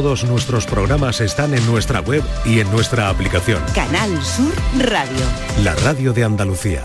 [0.00, 3.60] Todos nuestros programas están en nuestra web y en nuestra aplicación.
[3.74, 5.24] Canal Sur Radio.
[5.64, 6.84] La radio de Andalucía.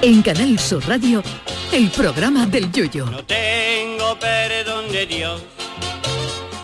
[0.00, 1.22] En Canal Sur Radio,
[1.70, 3.04] el programa del Yoyo.
[3.04, 5.42] No tengo perdón de Dios,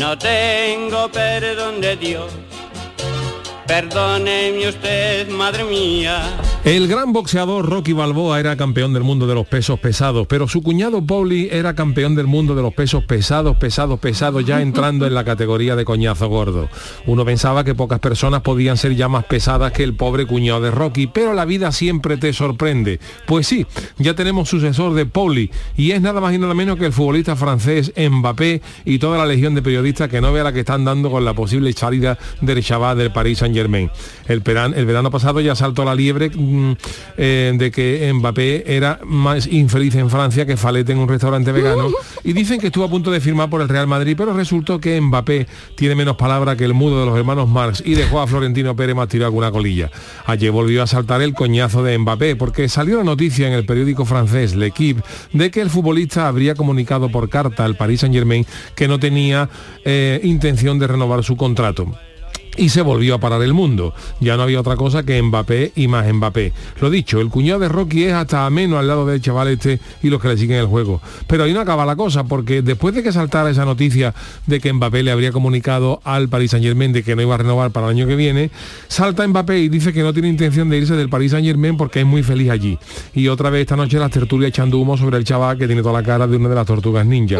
[0.00, 2.32] no tengo perdón de Dios.
[3.66, 6.22] Perdóneme usted, madre mía.
[6.62, 10.62] El gran boxeador Rocky Balboa era campeón del mundo de los pesos pesados, pero su
[10.62, 15.14] cuñado Pauli era campeón del mundo de los pesos pesados, pesados, pesados, ya entrando en
[15.14, 16.68] la categoría de coñazo gordo.
[17.06, 20.70] Uno pensaba que pocas personas podían ser ya más pesadas que el pobre cuñado de
[20.70, 23.00] Rocky, pero la vida siempre te sorprende.
[23.26, 26.84] Pues sí, ya tenemos sucesor de Pauli, y es nada más y nada menos que
[26.84, 30.60] el futbolista francés Mbappé y toda la legión de periodistas que no vea la que
[30.60, 33.90] están dando con la posible salida del chaval del Paris Saint Germain.
[34.28, 36.30] El, verano, pasado ya saltó la liebre
[37.16, 41.88] eh, de que Mbappé era más infeliz en Francia que Falete en un restaurante vegano
[42.24, 45.00] y dicen que estuvo a punto de firmar por el Real Madrid, pero resultó que
[45.00, 48.76] Mbappé tiene menos palabra que el mudo de los hermanos Marx y dejó a Florentino
[48.76, 49.90] Pérez más tirado alguna colilla.
[50.26, 54.04] Ayer volvió a saltar el coñazo de Mbappé porque salió la noticia en el periódico
[54.04, 58.88] francés L'Equipe de que el futbolista habría comunicado por carta al Paris Saint Germain que
[58.88, 59.48] no tenía
[59.84, 61.92] eh, intención de renovar su contrato
[62.56, 63.94] y se volvió a parar el mundo.
[64.20, 66.52] Ya no había otra cosa que Mbappé y más Mbappé.
[66.80, 70.10] Lo dicho, el cuñado de Rocky es hasta menos al lado del chaval este y
[70.10, 71.00] los que le siguen el juego.
[71.26, 74.14] Pero ahí no acaba la cosa, porque después de que saltara esa noticia
[74.46, 77.38] de que Mbappé le habría comunicado al Paris Saint Germain de que no iba a
[77.38, 78.50] renovar para el año que viene,
[78.88, 82.00] salta Mbappé y dice que no tiene intención de irse del Paris Saint Germain porque
[82.00, 82.78] es muy feliz allí.
[83.14, 86.00] Y otra vez esta noche las tertulias echando humo sobre el chaval que tiene toda
[86.00, 87.38] la cara de una de las tortugas ninja.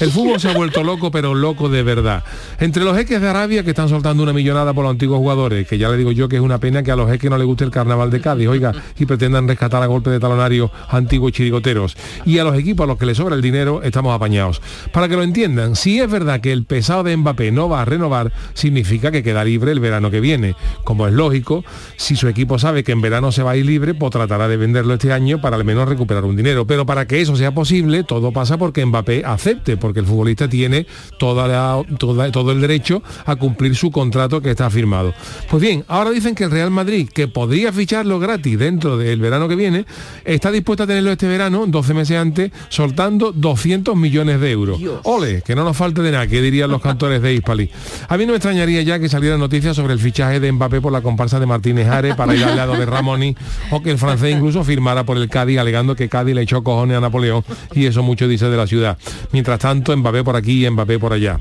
[0.00, 2.24] El fútbol se ha vuelto loco, pero loco de verdad.
[2.58, 5.78] Entre los jeques de Arabia que están soltando una millonada por los antiguos jugadores, que
[5.78, 7.64] ya le digo yo que es una pena que a los jeques no les guste
[7.64, 11.96] el carnaval de Cádiz, oiga, y pretendan rescatar a golpe de talonario antiguos chirigoteros.
[12.24, 14.62] Y a los equipos a los que les sobra el dinero, estamos apañados.
[14.92, 17.84] Para que lo entiendan, si es verdad que el pesado de Mbappé no va a
[17.84, 20.54] renovar, significa que queda libre el verano que viene.
[20.84, 21.64] Como es lógico,
[21.96, 24.56] si su equipo sabe que en verano se va a ir libre, pues tratará de
[24.56, 26.66] venderlo este año para al menos recuperar un dinero.
[26.66, 30.86] Pero para que eso sea posible, todo pasa porque Mbappé acepte, porque el futbolista tiene
[31.18, 35.14] toda la, toda, todo el derecho a cumplir su contrato que está firmado.
[35.50, 39.48] Pues bien, ahora dicen que el Real Madrid, que podría ficharlo gratis dentro del verano
[39.48, 39.86] que viene,
[40.24, 44.80] está dispuesto a tenerlo este verano, 12 meses antes, soltando 200 millones de euros.
[45.04, 47.70] Ole, que no nos falte de nada, que dirían los cantores de Hispali.
[48.08, 50.92] A mí no me extrañaría ya que saliera noticias sobre el fichaje de Mbappé por
[50.92, 53.36] la comparsa de Martínez Ares para ir al lado de Ramoni,
[53.70, 56.96] o que el francés incluso firmara por el Cádiz alegando que Cádiz le echó cojones
[56.96, 58.98] a Napoleón, y eso mucho dice de la ciudad.
[59.32, 61.38] Mientras tanto, Mbappé por aquí y Mbappé por allá.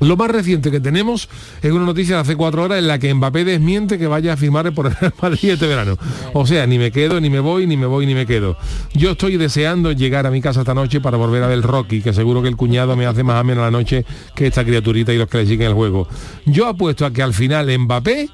[0.00, 1.28] Lo más reciente que tenemos
[1.62, 4.36] es una noticia de hace cuatro horas en la que Mbappé desmiente que vaya a
[4.36, 5.96] firmar por el Real Madrid este verano.
[6.32, 8.56] O sea, ni me quedo, ni me voy, ni me voy, ni me quedo.
[8.94, 12.12] Yo estoy deseando llegar a mi casa esta noche para volver a ver Rocky, que
[12.12, 14.04] seguro que el cuñado me hace más ameno la noche
[14.34, 16.08] que esta criaturita y los que le siguen el juego.
[16.46, 18.28] Yo apuesto a que al final Mbappé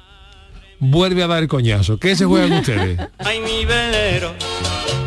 [0.79, 1.97] vuelve a dar el coñazo.
[1.97, 2.99] ¿Qué se juegan ustedes?
[3.19, 4.33] Ay, mi velero,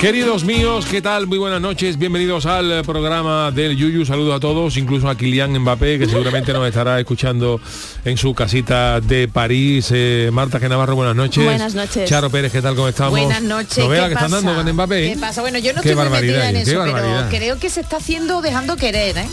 [0.00, 1.26] Queridos míos, ¿qué tal?
[1.26, 5.98] Muy buenas noches, bienvenidos al programa del Yuyu, saludos a todos, incluso a Kylian Mbappé,
[5.98, 7.58] que seguramente nos estará escuchando
[8.04, 9.88] en su casita de París.
[9.92, 10.68] Eh, Marta G.
[10.68, 11.42] Navarro, buenas noches.
[11.42, 12.08] Buenas noches.
[12.08, 12.74] Charo Pérez, ¿qué tal?
[12.76, 13.18] ¿Cómo estamos?
[13.18, 13.78] Buenas noches.
[13.78, 15.12] ¿No vea ¿Qué que están dando con Mbappé?
[15.14, 15.40] ¿Qué pasa?
[15.40, 18.42] Bueno, yo no Qué estoy muy metida en eso, pero creo que se está haciendo
[18.42, 19.26] dejando querer, ¿eh?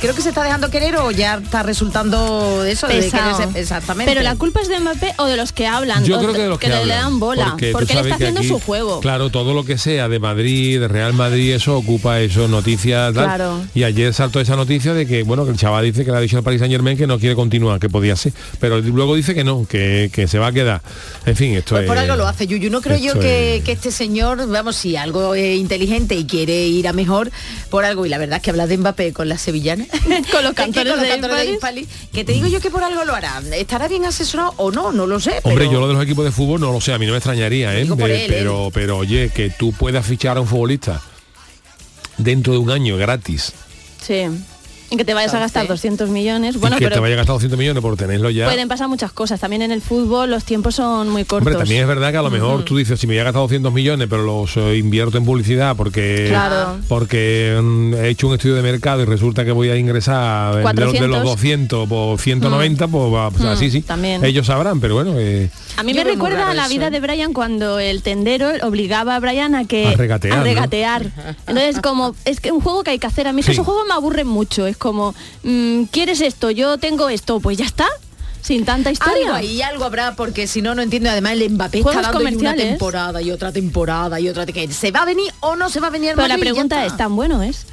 [0.00, 3.38] Creo que se está dejando querer o ya está resultando eso de Pesado.
[3.38, 4.10] quererse- exactamente.
[4.10, 6.48] Pero la culpa es de Mbappé o de los que hablan, Yo creo que de
[6.48, 9.00] los que, le, hablan, le dan bola, porque él está haciendo aquí, su juego.
[9.00, 13.24] Claro, todo lo que sea de Madrid, de Real Madrid, eso ocupa eso, noticias, tal.
[13.24, 13.60] Claro.
[13.74, 16.20] Y ayer saltó esa noticia de que, bueno, que el chaval dice que le ha
[16.20, 19.34] dicho al Paris Saint Germain que no quiere continuar, que podía ser, pero luego dice
[19.34, 20.80] que no, que, que se va a quedar.
[21.26, 21.88] En fin, esto Pues es.
[21.88, 22.70] por algo lo hace Yuyu.
[22.70, 26.66] No creo yo que, es- que este señor, vamos, si algo es inteligente y quiere
[26.68, 27.30] ir a mejor,
[27.68, 28.06] por algo.
[28.06, 29.88] Y la verdad es que habla de Mbappé con las sevillanas.
[30.30, 31.52] Con los cantores con los de cantores de.
[31.52, 33.52] Hispali, Que te digo yo que por algo lo harán.
[33.52, 34.92] ¿Estará bien asesorado o no?
[34.92, 35.40] No lo sé.
[35.42, 37.12] Hombre, pero- yo lo de los equipos de fútbol no lo sé, a mí no
[37.12, 37.84] me extrañaría, ¿eh?
[37.84, 41.00] De- él, pero, pero oye, que tú puedas fichar a un futbolista
[42.18, 43.52] dentro de un año gratis
[44.02, 44.24] Sí.
[44.90, 46.58] En que te vayas a gastar 200 millones.
[46.58, 48.46] Bueno, y que pero te vaya a gastar 200 millones por tenerlo ya.
[48.46, 49.38] pueden pasar muchas cosas.
[49.38, 51.46] También en el fútbol los tiempos son muy cortos.
[51.46, 53.40] Hombre, también es verdad que a lo mejor tú dices, si me voy a gastar
[53.42, 56.78] 200 millones, pero los eh, invierto en publicidad porque Claro.
[56.88, 60.62] porque mm, he hecho un estudio de mercado y resulta que voy a ingresar de
[60.62, 61.24] los- de, los 400.
[61.24, 63.82] 200 por 190, pues, va, pues Mm, así sí.
[63.82, 64.24] también.
[64.24, 66.90] Ellos sabrán, pero bueno, eh, A mí Yo me recuerda a la eso, vida ¿eh?
[66.90, 71.06] de Brian cuando el tendero obligaba a Brian a que A regatear, regatear.
[71.46, 73.26] Entonces como es que un juego que hay que hacer.
[73.28, 73.52] A mí Sí.
[73.52, 74.66] esos juegos me aburren mucho.
[74.66, 77.86] Es como mm, quieres esto, yo tengo esto, pues ya está.
[78.42, 79.26] Sin tanta historia.
[79.26, 81.10] Algo ahí, algo habrá, porque si no, no entiendo.
[81.10, 84.46] Además, el Mbappé Juegos está dando una temporada y otra temporada y otra.
[84.46, 86.50] Que ¿Se va a venir o no se va a venir Pero la Madrid?
[86.50, 87.66] Pregunta es, ¿tan bueno es?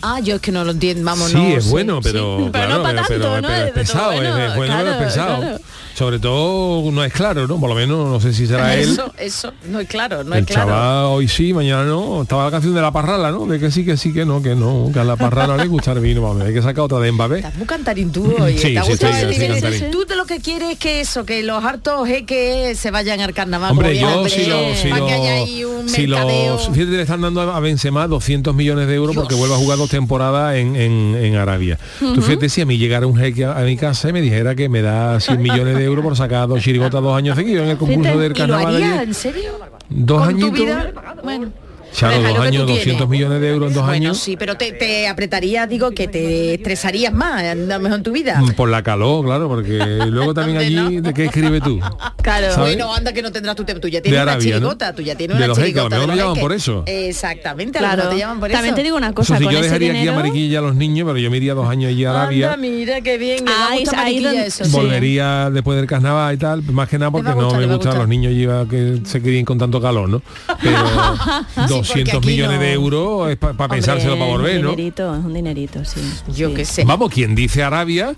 [0.00, 1.04] Ah, yo es que no lo entiendo.
[1.04, 2.08] Vamos, sí, no es sé, bueno, sí.
[2.10, 3.48] pero, Pero claro, no pero- ¿no?
[3.48, 5.36] pero es pesado, es- bueno, es bueno, pero es pesado.
[5.40, 5.58] claro.
[5.94, 7.60] Sobre todo no es claro, ¿no?
[7.60, 8.90] Por lo menos no sé si será él.
[8.90, 10.70] Eso, eso, no es claro, no el es claro.
[10.70, 12.22] chaval hoy sí, mañana no.
[12.22, 13.46] Estaba la canción de la parrala, ¿no?
[13.46, 14.90] De que sí, que sí, que no, que no.
[14.92, 17.36] Que a la parrala le gusta el vino, vamos, hay que sacar otra de Mbappé.
[17.36, 18.58] Estás muy cantarín tú hoy.
[18.58, 18.90] Sí, ¿Te ha sí,
[19.28, 19.52] nivel?
[19.60, 19.90] cantarín.
[19.92, 23.32] Tú de lo que quieres es que eso, que los hartos jeques se vayan al
[23.32, 23.70] carnaval.
[23.70, 24.90] Hombre, yo si lo, si
[25.86, 29.58] si los fíjate, le están dando a Benzema 200 millones de euros porque vuelve a
[29.58, 31.78] jugar dos temporadas en, en- en Arabia.
[32.00, 34.54] Tú fíjate si a mí llegara un jeque a, a mi casa y me dijera
[34.54, 37.70] que me da 100 millones de euros por sacar dos chirigotas dos años seguidos en
[37.70, 38.82] el concurso del ¿Y lo carnaval.
[38.82, 39.52] ¿En serio?
[39.88, 40.76] Dos ¿Con tu añitos.
[41.22, 41.63] Bueno.
[42.00, 42.66] Lo dos años, tienes.
[42.84, 44.18] 200 millones de euros en dos Bueno, años.
[44.18, 48.12] sí, pero te, te apretaría, digo, que te estresarías más, a lo mejor en tu
[48.12, 48.40] vida.
[48.40, 49.78] Mm, Por la calor, claro, porque
[50.10, 51.78] luego también allí, ¿de qué escribe tú?
[52.22, 52.52] Claro.
[52.52, 52.76] ¿sabes?
[52.76, 54.58] Bueno, anda que no tendrás tu tú ya De tienes una Arabia, ¿no?
[54.58, 55.96] chirigota, tú ya tienes De una los jeques, a lo chirigota.
[56.06, 56.82] mejor me llaman por eso.
[56.86, 57.96] Exactamente, a lo Claro.
[58.02, 58.76] mejor te llaman por También eso.
[58.76, 60.12] te digo una Eso cosa, con yo ese dejaría aquí a.
[60.12, 62.52] Mariquilla a los niños, pero yo me iría dos años allí a Arabia.
[62.52, 63.70] Anda, mira qué bien, le va a
[64.04, 64.64] Ahí- donde- eso.
[64.64, 64.70] sí.
[64.72, 68.32] Volvería después del carnaval y tal, más que nada porque no me gustan los niños
[68.32, 70.22] lleva que se críen con tanto calor, ¿no?
[70.62, 70.78] Pero
[71.88, 72.62] 200 aquí millones no.
[72.62, 74.70] de euros es para pensárselo para volver, es un ¿no?
[74.70, 76.00] dinerito, es un dinerito, sí.
[76.34, 76.54] Yo Sí.
[76.54, 76.84] qué sé.
[76.84, 78.14] Vamos, quien dice Arabia,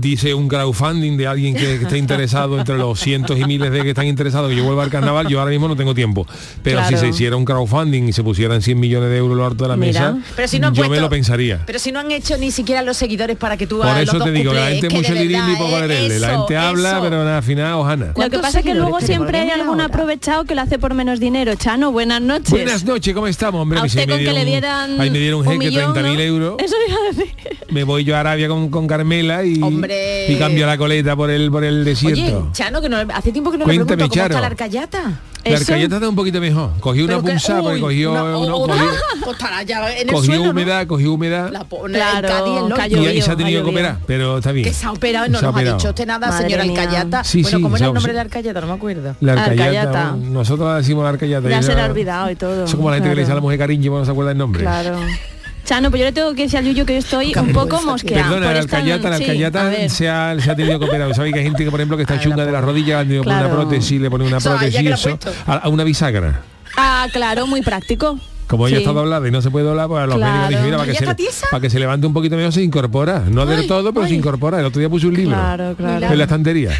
[0.00, 3.82] dice un crowdfunding de alguien que, que esté interesado entre los cientos y miles de
[3.82, 6.26] que están interesados que yo vuelva al carnaval, yo ahora mismo no tengo tiempo.
[6.62, 9.64] Pero si se hiciera un crowdfunding y se pusieran 100 millones de euros lo harto
[9.64, 10.12] de la Mira.
[10.12, 11.62] mesa, Pero si no han yo me lo pensaría.
[11.66, 14.24] Pero si no han hecho ni siquiera los seguidores para que tú Por eso los
[14.24, 16.18] te digo, la gente que mucho lirili y poco arele.
[16.18, 17.02] La eso, gente habla, eso.
[17.02, 18.06] pero al final, ojana.
[18.06, 19.84] Lo que ¿Cuántos pasa es que luego siempre hay algún ahora?
[19.86, 21.54] aprovechado que lo hace por menos dinero.
[21.54, 22.50] Chano, buenas noches.
[22.50, 23.78] Buenas noches, ¿cómo estamos, hombre?
[23.78, 26.14] A Si usted me que le dieron- dieran Ahí me dieron un jeque millón, 30.000
[26.16, 26.20] ¿no?
[26.20, 26.56] euros.
[26.62, 27.34] Eso iba a decir.
[27.70, 29.85] Me voy yo a Arabia con, con Carmela y, Hombre.
[29.90, 32.48] Y cambio la coleta por el por el Oye, desierto.
[32.52, 34.34] Chano, que no, hace tiempo que no Cuéntame, le pregunto cómo Charo.
[34.34, 35.20] está la arcayata.
[35.44, 36.70] La Eso- arcayeta está un poquito mejor.
[36.80, 38.84] Cogí una Pero que- punza porque uy, cogió, una- una- o- cogió,
[39.24, 40.50] pues estará ya en el cogió suelo, ¿no?
[40.50, 42.76] humedad, cogió humedad La po- Claro, el Cádiz, el Lorca.
[42.76, 43.02] cayó.
[43.02, 44.66] y, y se ha tenido que operar, pero está bien.
[44.66, 45.76] Que se ha operado y no Se ha nos ha operado.
[45.78, 46.80] dicho usted nada, Madre señora mía.
[46.82, 47.22] Alcayata.
[47.22, 48.60] Sí, bueno, sí, ¿cómo se era ha- el nombre se- de Alcayata?
[48.60, 49.16] No me acuerdo.
[49.20, 50.16] La arcayata, Arcayata.
[50.16, 51.48] nosotros la decimos la arcayata.
[51.48, 52.64] Ya se le ha olvidado y todo.
[52.64, 53.42] Eso como la gente que le dice a la Claro.
[53.42, 54.62] mujer cariño porque no se acuerda el nombre.
[54.62, 54.98] Claro.
[55.66, 58.22] Chano, pues yo le tengo que decir al Yuyo que yo estoy un poco mosqueada.
[58.30, 61.12] Perdona, la alcayata, la sí, alcayata se, ha, se ha tenido que operar.
[61.14, 62.72] ¿Sabéis que hay gente que, por ejemplo, que está Ay, chunga la de las pobre.
[62.72, 66.40] rodillas, han tenido una prótesis, le ponen una prótesis y eso, a, a una bisagra.
[66.76, 68.18] Ah, claro, muy práctico.
[68.46, 68.82] Como ella Sí.
[68.84, 70.32] está doblada y no se puede doblar, pues a los Claro.
[70.32, 71.46] médicos dicen, mira, para que, ¿Ella se, está tiesa?
[71.50, 73.24] para que se levante un poquito mejor se incorpora.
[73.28, 74.60] No del todo, pero se incorpora.
[74.60, 76.06] El otro día puse un libro Claro, claro.
[76.06, 76.70] en la estantería.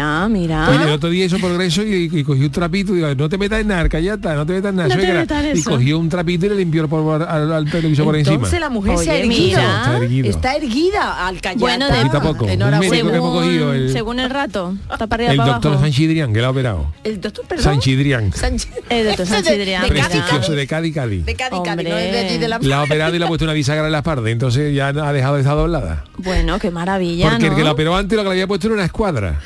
[0.00, 0.68] Ah, mira.
[0.70, 3.38] Oye, el otro día hizo progreso y, y cogí un trapito y digo, no te
[3.38, 5.98] metas en nada, callata, no te metas en nada, No te metas en Y cogió
[5.98, 8.34] un trapito y le limpió por, al, al televisor por encima.
[8.36, 9.60] Entonces la mujer se ha Oye, erguido.
[9.60, 10.28] Está erguido.
[10.30, 11.60] Está erguida Alcayata.
[11.60, 12.46] Bueno, de- Poquito a poco.
[12.46, 14.74] Médico que hemos cogido, el- según el rato.
[14.90, 15.84] Está para arriba El para doctor abajo.
[15.84, 16.92] Sanchidrián, que la ha operado.
[17.04, 17.64] El doctor, perdón.
[17.64, 18.30] Sanchidrián.
[18.32, 20.56] Sanchi- El doctor de- Sanchidrián, De, Cádiz, Prestigioso Cádiz.
[20.56, 21.24] de Cádiz, Cádiz.
[21.26, 22.06] De Cádiz, Cádiz, no Hombre.
[22.06, 22.58] es de allí de la...
[22.60, 25.12] La ha operado y le ha puesto una bisagra en la espalda, entonces ya ha
[25.12, 26.04] dejado de estar doblada.
[26.18, 27.56] Bueno, qué maravilla, Porque el ¿no?
[27.56, 29.40] que la operó antes lo que le había puesto era una escuadra.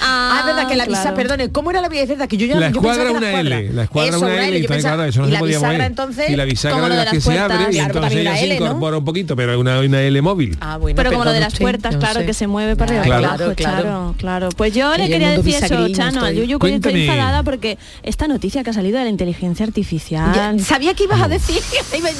[0.00, 1.16] Ah, es verdad que la visa, claro.
[1.16, 1.88] perdone, ¿cómo era la?
[1.88, 4.16] Es verdad que yo ya La yo escuadra pensaba que una la L, la escuadra
[4.16, 5.80] Eso, una L, y entonces, pensaba- claro, eso no y se la bisagra, mover.
[5.82, 7.44] entonces, y la bisagra como de las que las se puertas.
[7.50, 10.22] abre y Claro, entonces también ella se incorpora un poquito, pero es una, una L
[10.22, 10.56] móvil.
[10.60, 12.26] Ah, bueno, Pero como lo de las usted, puertas, claro, sé.
[12.26, 13.54] que se mueve para arriba, Claro.
[13.54, 14.48] Claro, claro.
[14.56, 16.34] Pues yo le quería decir eso, Chano, al.
[16.34, 20.60] Yuyu, que yo estoy enfadada porque esta noticia que ha salido de la inteligencia artificial...
[20.60, 21.60] Sabía que ibas a decir.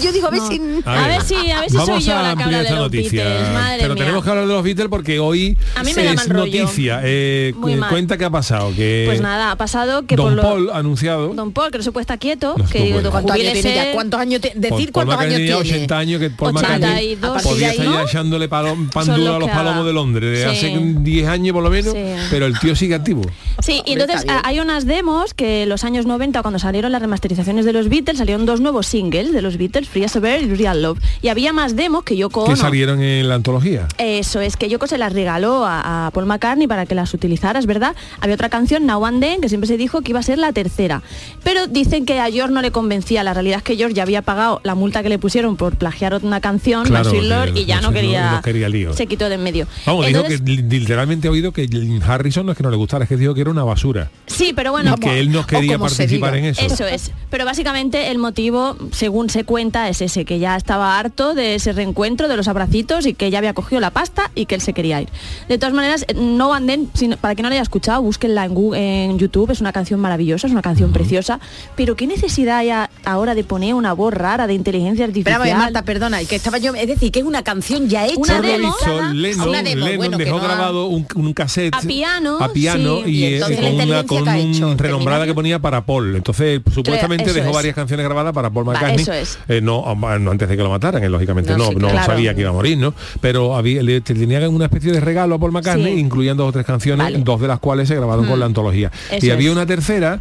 [0.03, 0.61] Yo digo, a ver si...
[0.85, 2.91] A ver si- a ver si soy Vamos yo a la que habla de los.
[2.91, 7.01] Beatles, madre pero tenemos que hablar de los Beatles porque hoy es noticia.
[7.25, 7.91] Eh, Muy mal.
[7.91, 8.73] cuenta qué ha pasado.
[8.75, 10.43] Que Pues nada, ha pasado que por Don lo...
[10.43, 11.33] Paul ha anunciado.
[11.35, 13.11] Don Paul, que no se puede estar quieto, No, que puede.
[13.11, 13.93] ¿Cuántos años tiene ya?
[13.93, 15.77] ¿Cuántos años te- Paul- Decir Paul cuántos años McCartney ya tiene.
[15.79, 17.31] 80 años que Paul McCartney 82.
[17.31, 19.93] A partir de podía estar ya echándole palo- pan duro a los que palomos de
[19.93, 20.67] Londres de Sí.
[20.67, 22.01] hace 10 años por lo menos, Sí.
[22.31, 23.23] pero el tío sigue activo.
[23.63, 27.65] Sí, y entonces hay unas demos que en los años 90, cuando salieron las remasterizaciones
[27.65, 30.55] de los Beatles, salieron dos nuevos singles de los Beatles, Free as a Bird y
[30.55, 30.99] Real Love.
[31.23, 32.57] Y había más demos que Yoko Que Ono.
[32.61, 33.87] salieron en la antología.
[33.99, 37.59] Eso es, que Yoko se las regaló a, a Paul McCartney para que las utilizara,
[37.59, 37.95] es verdad.
[38.21, 40.53] Había otra canción, Now and Then, que siempre se dijo que iba a ser la
[40.53, 41.03] tercera.
[41.45, 43.23] Pero dicen que a George no le convencía.
[43.23, 46.19] La realidad es que George ya había pagado la multa que le pusieron por plagiar
[46.23, 48.93] una canción, Claro, porque Lord, y ya no quería, no quería lío.
[48.93, 49.67] Se quitó de en medio.
[49.87, 51.69] Vamos, Entonces, dijo que li- literalmente he oído que
[52.07, 54.11] Harrison no es que no le gustara, es que dijo que era una basura.
[54.27, 56.63] Sí, pero bueno, y que él no quería como se participar en eso.
[56.63, 57.13] Eso es.
[57.31, 61.73] Pero básicamente el motivo, según se cuenta, es ese, que ya estaba harto de ese
[61.73, 64.73] reencuentro, de los abracitos y que ya había cogido la pasta y que él se
[64.73, 65.09] quería ir.
[65.49, 68.03] De todas maneras, eh, No and Then, si no- para que no la haya escuchado,
[68.03, 71.39] búsquenla en, Gu- en YouTube, es una canción maravillosa, es una canción preciosa,
[71.77, 72.71] pero ¿qué necesidad hay
[73.05, 75.41] ahora de poner una voz rara de inteligencia artificial?
[75.59, 78.17] Marta, perdona, y que estaba yo, es decir, que es una canción ya hecha.
[78.19, 78.75] Una demo.
[79.13, 82.39] Lennon, Una demo, Lennon bueno, que dejó no ha- grabado un, un cassette A piano,
[82.41, 83.11] a piano sí.
[83.11, 85.85] y, Y entonces con la una con que ha hecho, un renombrada que ponía para
[85.85, 86.17] Paul.
[86.17, 87.55] Entonces, supuestamente eso dejó es.
[87.55, 89.03] varias canciones grabadas para Paul McCartney.
[89.03, 89.39] eso es.
[89.49, 92.07] Eh, no, antes de que lo mataran, eh, lógicamente No, no, sí, no claro.
[92.07, 92.95] sabía que iba a morir, ¿no?
[93.21, 96.01] Pero había, le tenía una especie de regalo a Paul McCartney, Sí.
[96.01, 97.19] incluyendo dos o tres canciones, Vale.
[97.19, 98.91] Dos de las cuales se grabaron con la antología.
[99.11, 99.57] Eso y había es.
[99.57, 100.21] una tercera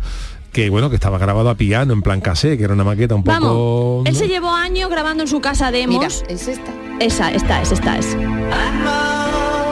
[0.51, 3.23] que bueno, que estaba grabado a piano, en plan cassette, que era una maqueta un
[3.23, 4.03] poco.
[4.05, 4.19] Él ¿no?
[4.19, 6.23] se llevó años grabando en su casa Mira, demos.
[6.27, 6.73] es esta.
[6.99, 8.17] Esa, esta es, esta es.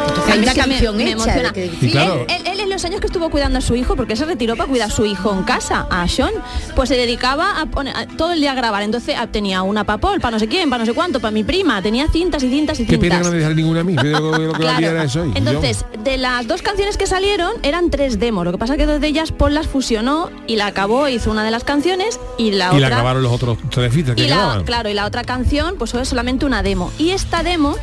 [0.09, 1.11] Entonces hay una Es que me- canción me hecha.
[1.13, 1.51] emociona.
[1.53, 2.25] que- Y claro.
[2.27, 4.55] Él, él- él en los años que estuvo cuidando a su hijo, porque se retiró
[4.55, 6.31] para cuidar a su hijo en casa, a Sean,
[6.75, 8.83] pues se dedicaba a poner a- todo el día a grabar.
[8.83, 11.31] Entonces ah, tenía una para Paul, para no sé quién, para no sé cuánto, para
[11.31, 11.81] mi prima.
[11.81, 13.19] Tenía cintas y cintas y Qué pena cintas.
[13.19, 13.95] que no me dejaron ninguna a mí.
[13.95, 14.75] Yo lo, lo que Claro.
[14.77, 15.25] había era eso.
[15.25, 18.45] y yo- Entonces, de las dos canciones que salieron, eran tres demos.
[18.45, 21.31] Lo que pasa es que dos de ellas Paul las fusionó y la acabó, hizo
[21.31, 22.79] una de las canciones y la y otra...
[22.79, 25.91] la grabaron los otros tres fitas que y la, claro, y la otra canción pues
[25.91, 26.91] fue solamente una demo.
[26.97, 27.75] Y esta demo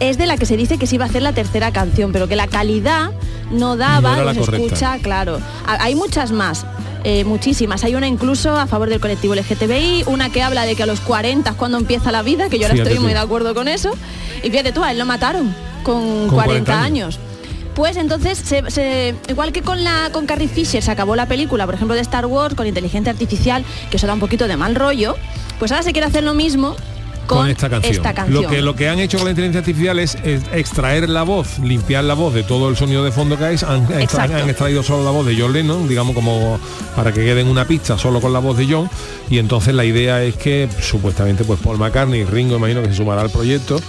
[0.00, 2.28] es de la que se dice que se iba a hacer la tercera canción, pero
[2.28, 3.10] que la calidad
[3.50, 5.38] no daba, No la escucha, claro.
[5.66, 6.66] Ha- Hay muchas más.
[7.08, 7.84] eh, muchísimas.
[7.84, 10.98] Hay una incluso a favor del colectivo LGTBI, una que habla de que a los
[11.00, 13.92] 40 es cuando empieza la vida, que yo ahora estoy muy de acuerdo con eso.
[14.42, 17.20] Y fíjate tú, a él lo mataron con, Con 40, 40 años.
[17.76, 21.64] Pues entonces, se- se- igual que con la con Carrie Fisher se acabó la película,
[21.64, 24.74] por ejemplo, de Star Wars, con inteligencia artificial, que eso da un poquito de mal
[24.74, 25.14] rollo,
[25.60, 26.74] pues ahora se quiere hacer lo mismo
[27.26, 27.94] con, con esta canción.
[27.94, 28.42] esta canción.
[28.42, 31.58] Lo que lo que han hecho con la inteligencia artificial es, es extraer la voz,
[31.58, 33.56] limpiar la voz de todo el sonido de fondo que hay.
[33.66, 36.58] Han, extra- han extraído solo la voz de John Lennon, digamos como
[36.94, 38.88] para que quede en una pista solo con la voz de John.
[39.30, 42.94] Y entonces la idea es que supuestamente pues Paul McCartney y Ringo, imagino que se
[42.94, 43.80] sumará al proyecto,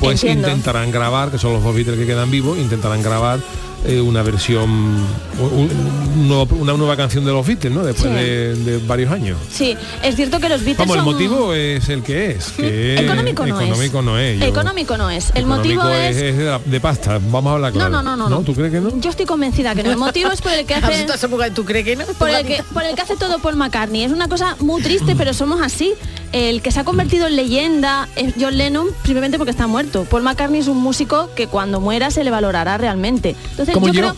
[0.00, 0.48] pues Entiendo.
[0.48, 3.40] intentarán grabar, que son los dos Beatles que quedan vivos, intentarán grabar
[3.86, 5.06] eh, una versión, un-
[5.40, 7.84] un nuevo- una nueva canción de los Beatles, ¿no?
[7.84, 8.14] Después Sí.
[8.18, 9.38] de, de varios años.
[9.50, 12.50] Sí, es cierto que los Beatles Vamos, el son- motivo es el que es.
[12.52, 14.04] Que Económico no económico es.
[14.04, 14.38] no es.
[14.40, 15.30] yo- Económico no es.
[15.30, 16.16] El económico motivo es...
[16.16, 17.18] es, de, la- de pasta.
[17.30, 17.90] Vamos a hablar No, claro.
[17.90, 18.40] no, no, no, no.
[18.42, 18.98] ¿Tú crees que no?
[19.00, 19.90] Yo estoy convencida que no.
[19.90, 20.86] El motivo es por el que hace...
[21.04, 22.04] Nosotros somos- ¿Tú crees que no?
[22.18, 24.02] por el, que, por el que hace todo Paul McCartney.
[24.04, 25.92] Es una cosa muy triste, pero somos así.
[26.32, 30.04] El que se ha convertido en leyenda es John Lennon simplemente porque está muerto.
[30.10, 33.36] Paul McCartney es un músico que cuando muera se le valorará realmente.
[33.50, 34.14] Entonces Como yo.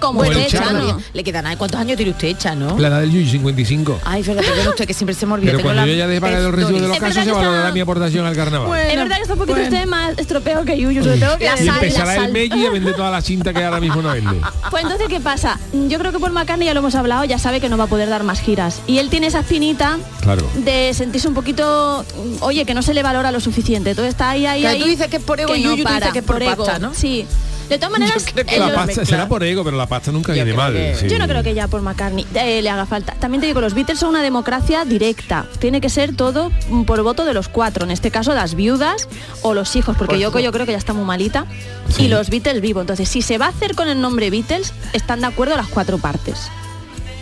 [0.00, 0.66] Como el Chano.
[0.86, 0.98] Chano.
[1.12, 1.56] Le quedan ahí.
[1.56, 2.78] ¿Cuántos años tiene usted hecha, no?
[2.78, 4.00] La edad del Yuyu, 55.
[4.02, 5.48] Ay, fíjate, pero usted que siempre se me olvida.
[5.50, 7.58] Pero Tengo cuando la yo ya pagar los recibos de los casos, verdad se valorará
[7.64, 8.80] está- mi aportación al carnaval.
[8.80, 11.54] Es verdad que está un poquito usted más estropeado que Yuyu, sobre todo que La
[11.60, 12.32] y sal, empezará la el.
[12.32, 14.40] Meggi a vender toda la cinta que ahora mismo no vende.
[14.70, 15.60] Pues entonces, ¿qué pasa?
[15.90, 17.88] Yo creo que Paul McCartney, ya lo hemos hablado, ya sabe que no va a
[17.88, 18.80] poder dar más giras.
[18.86, 20.48] Y él tiene esa espinita Claro.
[20.64, 22.06] de sentirse un poquito,
[22.40, 23.90] oye, que no se le valora lo suficiente.
[23.90, 24.80] Entonces está ahí, ahí, ahí.
[24.80, 26.64] tú dices que es por ego y Yuyu para, que es por ego.
[26.64, 26.94] pasta, ¿no?
[26.94, 27.26] Sí.
[27.70, 28.24] De todas maneras,
[28.74, 30.72] pasta, será por ego, pero la pasta nunca Yo viene mal.
[30.72, 31.08] que- sí.
[31.08, 33.14] Yo no creo que ya Paul McCartney eh, le haga falta.
[33.14, 35.46] También te digo, los Beatles son una democracia directa.
[35.60, 37.84] Tiene que ser todo mm, por voto de los cuatro.
[37.84, 39.08] En este caso, las viudas
[39.42, 41.46] o los hijos, porque yo creo que ya está muy malita.
[41.88, 42.04] Sí.
[42.04, 42.80] Y los Beatles vivo.
[42.80, 45.98] Entonces, si se va a hacer con el nombre Beatles, están de acuerdo las cuatro
[45.98, 46.50] partes.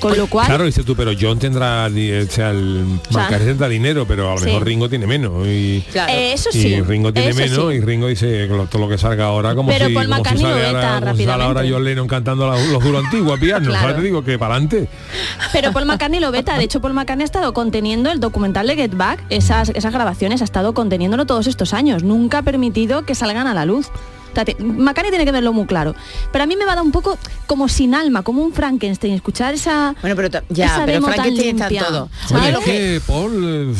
[0.01, 3.69] Con lo cual, Claro, dices tú, pero John tendrá, di- o sea, el sea, tendrá
[3.69, 4.47] dinero, pero a lo sí.
[4.47, 5.47] mejor Ringo tiene menos.
[5.47, 6.13] Y, Claro.
[6.13, 6.81] eh, eso y sí.
[6.83, 7.79] Ringo tiene eso menos sí.
[7.79, 10.67] y Ringo dice todo lo que salga ahora como Pero si, Paul como si sale
[10.67, 11.63] ahora, como sale ahora.
[11.69, 13.71] John Lennon cantando la- los duros antiguos piano.
[13.71, 13.95] Claro.
[13.97, 14.89] Te digo que para adelante.
[15.53, 16.57] Pero Paul McCartney lo veta.
[16.57, 20.41] De hecho, Paul McCartney ha estado conteniendo el documental de Get Back, esas, esas grabaciones,
[20.43, 22.03] ha estado conteniéndolo todos estos años.
[22.05, 23.89] Nunca ha permitido que salgan a la luz.
[24.39, 25.97] Sea, te- McCartney tiene que verlo muy claro.
[26.31, 29.15] Pero a mí me va a dar un poco como sin alma, como un Frankenstein,
[29.15, 29.97] escuchar esa...
[30.01, 32.09] Bueno, pero ya, esa pero demo tan Frankenstein está todo.
[32.29, 33.73] ¿Sabes Oye, es que Paul...
[33.73, 33.75] eh,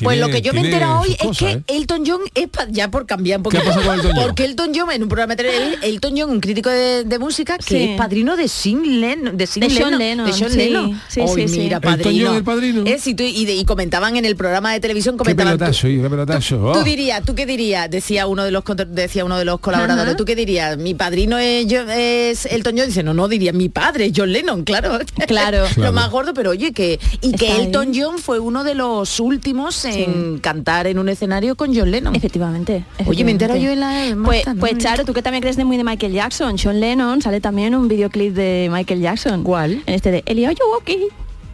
[0.00, 1.62] Pues lo tiene- que yo me he tiene enterado hoy es cosas, que ¿eh?
[1.66, 3.64] Elton John es pa- ya por cambiar un ¿Qué poquito.
[3.64, 4.24] pasado con Elton John?
[4.24, 7.58] Porque Elton John en un programa de televisión, Elton John, un crítico de, de música
[7.58, 7.82] que Sí.
[7.90, 10.56] es padrino de Sean Lennon, de, Sean Lennon, Lennon, de Sean sí.
[10.56, 11.00] Lennon.
[11.08, 11.58] Sí, sí, sí.
[11.58, 12.24] mira, padrino.
[12.26, 12.82] John es el padrino.
[12.86, 15.64] Es, y, tú- y de- y comentaban en el programa de televisión Qué comentaban tú-
[15.82, 16.56] qué pelotazo.
[16.72, 16.82] Tú Oh.
[16.84, 17.90] dirías, ¿tú qué dirías?
[17.90, 20.08] Decía uno de los decía uno de los colaboradores.
[20.12, 20.16] Ajá.
[20.16, 20.78] ¿Tú qué dirías?
[20.78, 22.86] Mi padrino es, yo- es Elton John.
[22.86, 24.98] Dice, no, no, diría mi padre, es John Lennon, claro.
[25.28, 25.64] Claro.
[25.76, 27.60] Lo más gordo, pero oye, que y que ahí.
[27.66, 32.14] Elton John fue uno de los últimos en cantar en un escenario con John Lennon.
[32.14, 32.84] Efectivamente.
[33.06, 34.56] Oye, me entero yo en la en Pues, ¿no?
[34.56, 37.74] pues Charo, tú que también crees de muy de Michael Jackson, Sean Lennon, sale también
[37.74, 39.42] un videoclip de Michael Jackson.
[39.42, 39.82] ¿Cuál?
[39.86, 41.08] En este de Elia Yowoki.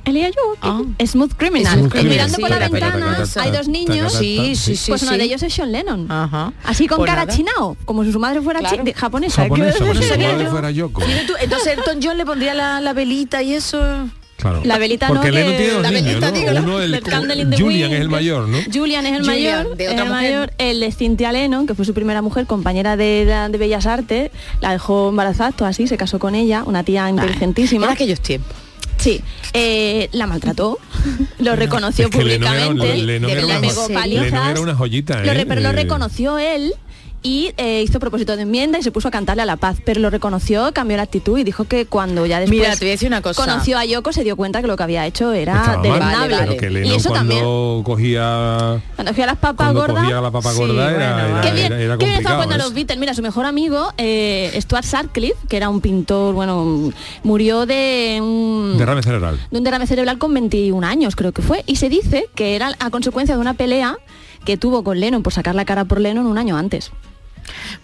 [0.04, 0.30] Elia.
[0.62, 0.80] Ah.
[1.04, 1.74] Smooth Criminal.
[1.80, 4.10] Smooth Criminal, mirando sí, por la ventana ta, ta, hay dos niños.
[4.14, 4.90] Sí, sí, sí.
[4.90, 5.18] Pues uno sí.
[5.18, 6.10] de ellos es Sean Lennon.
[6.10, 6.50] Ajá.
[6.64, 7.36] Así con Pues cara nada.
[7.36, 8.76] chinao, como si su madre fuera Claro.
[8.78, 9.42] chi- de- japonesa.
[9.42, 10.50] Japonesa, ¿Qué- como si qué su sería madre yo?
[10.50, 11.02] fuera Yoko.
[11.06, 13.78] Mira tú, Entonces Elton John le pondría la, la velita y eso.
[14.38, 14.60] Claro.
[14.64, 16.38] La velita Porque no, tiene dos la niños, velita, ¿no?
[16.38, 16.92] digo, la- Uno, el,
[17.50, 18.58] the Julian es el mayor, ¿no?
[18.72, 20.22] Julian es el Julian, mayor, de es otra el mujer.
[20.32, 23.86] mayor, el de Cynthia Lennon, que fue su primera mujer, compañera de, de, de Bellas
[23.86, 24.30] Artes,
[24.60, 27.86] la dejó embarazada, todo así, se casó con ella, una tía inteligentísima.
[27.86, 28.56] En aquellos tiempos.
[28.98, 29.20] Sí,
[29.54, 30.78] eh, la maltrató,
[31.38, 33.20] lo reconoció Es que públicamente,
[33.60, 35.44] pegó palizas, era una joyita, lo ¿eh?
[35.48, 36.74] pero lo Eh, reconoció él
[37.22, 40.00] y eh, hizo propósito de enmienda y se puso a cantarle a la paz, pero
[40.00, 42.92] lo reconoció, cambió la actitud y dijo que cuando ya después Mira, te voy a
[42.92, 43.44] decir una cosa.
[43.44, 46.36] conoció a Yoko se dio cuenta que lo que había hecho era deleznable.
[46.38, 50.30] pero que y eso también, cuando cogía cuando cogía las papas cuando gordas, cogía la
[50.30, 52.54] papa Sí, gorda era, bueno, era, Qué bien, era- era qué bien estaba complicado, poniendo
[52.54, 52.58] ¿eh?
[52.66, 52.98] los Beatles.
[52.98, 56.92] Mira, su mejor amigo, eh, Stuart Sutcliffe, que era un pintor, bueno,
[57.24, 59.38] murió de un, Derrame cerebral.
[59.50, 61.64] de un derrame cerebral con 21 años, creo que fue.
[61.66, 63.96] Y se dice que era a consecuencia de una pelea
[64.44, 66.90] que tuvo con Lennon por sacar la cara por Lennon un año antes.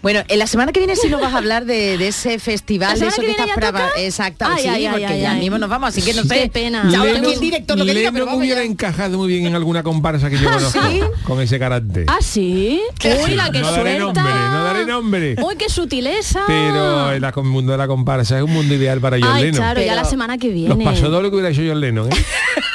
[0.01, 2.97] Bueno, en la semana que viene sí nos vas a hablar de, de ese festival,
[2.99, 3.89] ¿La de eso que que, estás ya toca?
[3.97, 5.39] Exacto, Ay, sí, ay, porque ay, ya ay.
[5.39, 6.49] mismo nos vamos, así que no Qué sé.
[6.49, 6.87] pena.
[6.89, 8.65] Ya, aquí el director lo que diga, pero hubiera ya.
[8.69, 10.99] encajado muy bien en alguna comparsa que yo ¿Ah, conozco sí?
[11.23, 12.05] con ese carácter.
[12.07, 12.81] ¿Ah, sí?
[13.25, 14.21] Uy, la que no daré suelta.
[14.23, 15.35] nombre, no daré nombre.
[15.41, 16.41] Uy, qué sutileza.
[16.47, 19.55] Pero el el mundo de la comparsa es un mundo ideal para John Lennon.
[19.55, 20.83] claro, ya Pero la semana que Los viene.
[20.85, 22.15] pasó doble que hubiera hecho John Lennon, ¿eh?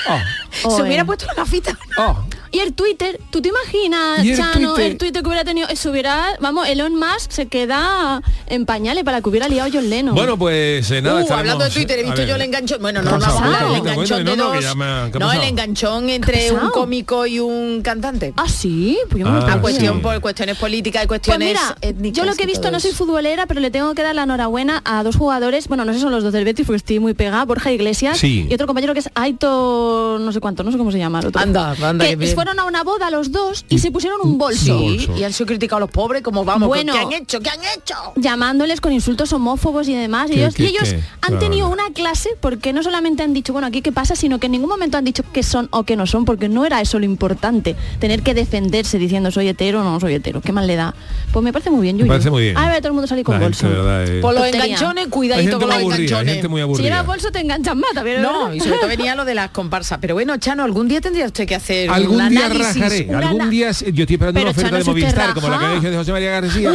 [0.08, 0.18] Oh,
[0.68, 1.78] Se hubiera puesto la gafita.
[1.98, 2.16] oh.
[2.52, 4.90] Y el Twitter, ¿tú te imaginas, ¿Y el Chano, Twitter?
[4.90, 9.20] el Twitter que hubiera tenido, eso hubiera, vamos, Elon Musk se queda en pañales para
[9.20, 10.16] que hubiera liado John Lennon.
[10.16, 12.82] Bueno, pues eh, nada, Uh, estaremos- hablando de Twitter, he visto yo el enganchón.
[12.82, 14.60] Bueno, ¿Qué no, no Cuenta, enganchón de dos.
[14.64, 18.34] ya me- ¿qué ha No, el enganchón entre un cómico y un cantante.
[18.36, 19.60] ah, sí, pues yo Ah, me A acuerdo.
[19.62, 20.00] cuestión sí.
[20.02, 22.90] por cuestiones políticas y Pues cuestiones mira, étnicas yo lo que he visto no soy
[22.90, 26.02] futbolera, pero le tengo que dar la enhorabuena a dos jugadores, bueno, no sé si
[26.02, 28.48] son los dos del Betis porque estoy muy pegada, Borja Iglesias Sí.
[28.50, 31.26] y otro compañero que es Aito, no sé cuánto, no sé cómo se llama el
[31.26, 31.40] otro.
[31.40, 34.76] Anda, anda, que fueron a una boda los dos y se pusieron un bolso.
[34.78, 35.16] Un Sí, bolso.
[35.20, 36.92] y han sido criticados los pobres como vamos, Bueno.
[36.92, 37.40] ¿qué han hecho?
[37.40, 37.94] ¿Qué han hecho?
[38.16, 40.30] llamándoles con insultos homófobos y demás.
[40.30, 40.96] Y ¿Qué, ellos, qué, y ellos qué?
[41.22, 41.38] han Claro.
[41.38, 44.52] tenido una clase porque no solamente han dicho, bueno, aquí qué pasa, sino que en
[44.52, 47.04] ningún momento han dicho que son o que no son, porque no era eso lo
[47.04, 50.40] importante, tener que defenderse diciendo soy hetero o no soy hetero.
[50.40, 50.94] ¿Qué mal le da?
[51.32, 52.08] Pues me parece muy bien, Me Yuyu.
[52.10, 52.56] parece muy bien.
[52.56, 53.68] A ver, todo el mundo salir con La bolso.
[53.68, 54.20] verdad, eh.
[54.20, 54.64] Por los Tontería.
[54.66, 56.32] enganchones, cuidadito con los aburrida, enganchones.
[56.34, 58.22] gente muy Si llevas bolso te enganchan más, también.
[58.22, 59.98] No, y sobre todo venía lo de las comparsas.
[60.00, 63.50] Pero bueno, Chano, algún día tendría usted que hacer Algún un día análisis, rajaré, algún
[63.50, 65.74] día yo estoy esperando Pero, una oferta Chano, de Movistar como la que raja.
[65.76, 66.72] dije de José María García,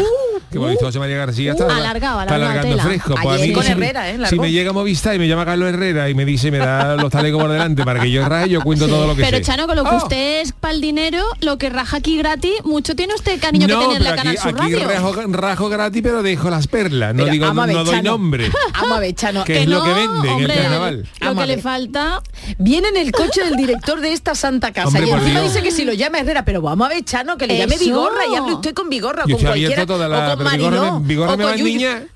[0.51, 2.83] que José María García está, alargado, está alargado alargando tela.
[2.83, 3.15] fresco.
[3.15, 4.17] Pues a Ayer mí, con si, Herrera, ¿eh?
[4.29, 7.09] si me llega Movistar y me llama Carlos Herrera y me dice, me da los
[7.11, 9.43] talegos por delante para que yo raje, yo cuento todo lo que Pero sé.
[9.43, 9.97] Chano, con lo que Oh.
[9.97, 13.79] usted es para el dinero, lo que raja aquí gratis, mucho tiene usted cariño no,
[13.79, 14.87] que tenerle a Canal aquí, Sur aquí Radio.
[14.87, 17.13] rajo, rajo gratis, pero dejo las perlas.
[17.13, 18.49] No Pero, digo, no, doy nombre.
[18.73, 19.43] Vamos a ver, Chano.
[19.43, 21.07] Que es lo que vende en el carnaval.
[21.21, 22.21] Lo que le falta
[22.57, 25.71] Viene en el coche del director de esta santa casa Hombre, y encima dice que
[25.71, 27.77] si lo llama Herrera, pero vamos a ver, Chano, que le llame.
[27.77, 30.24] Vigorra y hable usted con Vigorra, Yo con cualquiera, toda la...
[30.29, 32.07] con Vigorra Mariló, me, Vigorra o me con va niña.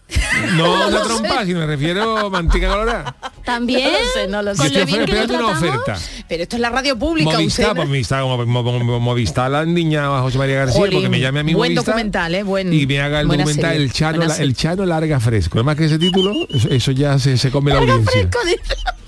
[0.56, 3.16] No, No lo trompa, si me refiero a mantica colorada.
[3.44, 4.58] También, No lo sé, no lo sé.
[4.64, 5.98] con lo bien que lo una oferta.
[6.28, 7.76] Pero esto es la radio pública, Movistar, usted.
[7.76, 11.20] pues Movistar, como, como- como Movistar la niña a José María García, Jolín, porque me
[11.20, 12.44] llame a mi buen Movistar documental, ¿eh?
[12.44, 15.58] Buen- y me haga el documental serie, el Chano, la- el Chano larga fresco.
[15.58, 18.30] Además que ese título, eso, eso ya se, se come la audiencia.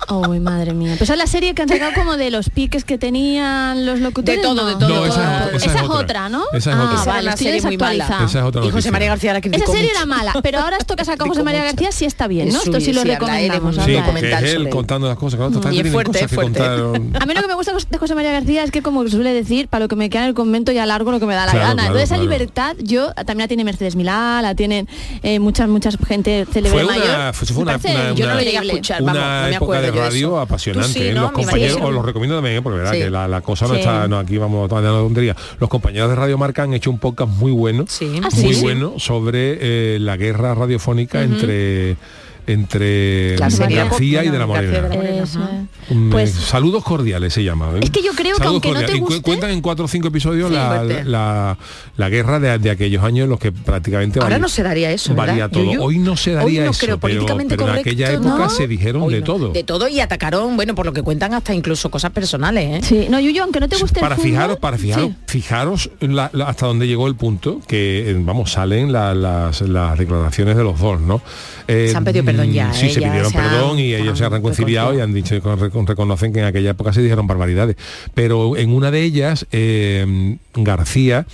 [0.08, 0.96] Uy, madre mía.
[0.98, 4.40] Pues es la serie que han sacado como de los piques que tenían los locutores.
[4.40, 4.66] De todo, ¿no?
[4.66, 5.98] de todo, No, de esa es esa Esa es es otra.
[6.00, 6.42] otra, ¿no?
[6.52, 7.00] Esa es ah, otra.
[7.02, 8.18] Esa la serie muy mala.
[8.26, 8.90] es otra Y José.
[8.90, 9.96] María García la criticó Esa serie mucho.
[9.98, 11.72] era mala, pero ahora esto que ha sacado José Criticó María mucho.
[11.72, 12.58] García sí está bien, ¿no?
[12.58, 13.76] Es Esto sí lo recomendamos.
[13.76, 15.38] Sí, porque es él contando las cosas.
[15.38, 16.58] Claro, total, Y fuerte, cosas es que fuerte.
[16.58, 17.22] contar.
[17.22, 19.68] A mí lo que me gusta de José María García es que como suele decir,
[19.68, 21.52] para lo que me queda en el convento ya largo lo que me da la
[21.52, 21.74] Claro, gana.
[21.82, 22.30] claro, Entonces esa claro.
[22.30, 24.88] libertad, yo también la tiene Mercedes Milá, la tienen
[25.22, 27.34] eh, muchas, muchas gente célebre Fue una- mayor.
[27.34, 29.82] fue- una- una- Yo no lo llegué a escuchar, vamos, una no me época acuerdo
[29.82, 30.40] de yo de radio eso.
[30.40, 30.92] apasionante.
[30.92, 31.12] Sí, ¿eh?
[31.14, 31.22] ¿no?
[31.22, 32.62] Los compañeros, os lo recomiendo también, ¿eh?
[32.62, 32.98] porque verdad Sí.
[32.98, 33.80] que la, la cosa no Sí.
[33.80, 35.36] está, no, aquí vamos a la tontería.
[35.58, 38.20] Los compañeros de Radio Marca han hecho un podcast muy bueno, Sí.
[38.22, 40.54] Ah, muy bueno, sobre eh, la guerra
[41.22, 41.96] entre
[42.46, 44.72] entre García y de la García Morena.
[44.72, 45.66] de la Morena.
[46.10, 47.70] Pues- eh, saludos cordiales se llama.
[47.76, 47.80] ¿eh?
[47.82, 50.08] Es que yo creo que aunque no te cu- guste- cuentan en cuatro o cinco
[50.08, 51.58] episodios Sí, la, la-
[51.96, 54.90] la guerra de, de aquellos años en los que prácticamente Ahora valía- no se daría
[54.90, 55.82] eso, ¿verdad, valía todo.
[55.84, 58.44] Hoy no se Hoy daría no eso, creo, pero, políticamente pero en correcto, aquella época
[58.44, 58.50] ¿no?
[58.50, 59.26] se dijeron Hoy de no.
[59.26, 59.48] todo.
[59.52, 62.86] De todo y atacaron, bueno, por lo que cuentan hasta incluso cosas personales, ¿eh?
[62.86, 65.16] Sí, no, Yuyu, aunque no te guste para el fútbol, fijaros, para fijaros, sí.
[65.26, 69.98] fijaros la- la- hasta dónde llegó el punto que eh, vamos salen la- las, las
[69.98, 71.20] declaraciones de los dos, ¿no?
[71.68, 72.90] Eh, Se han pedido perdón ya, mm, Sí, ¿eh?
[72.90, 75.34] se pidieron perdón y ellos se han reconciliado y han dicho
[75.86, 77.76] reconocen que en aquella época se dijeron barbaridades.
[78.14, 81.26] Pero en una de ellas eh, García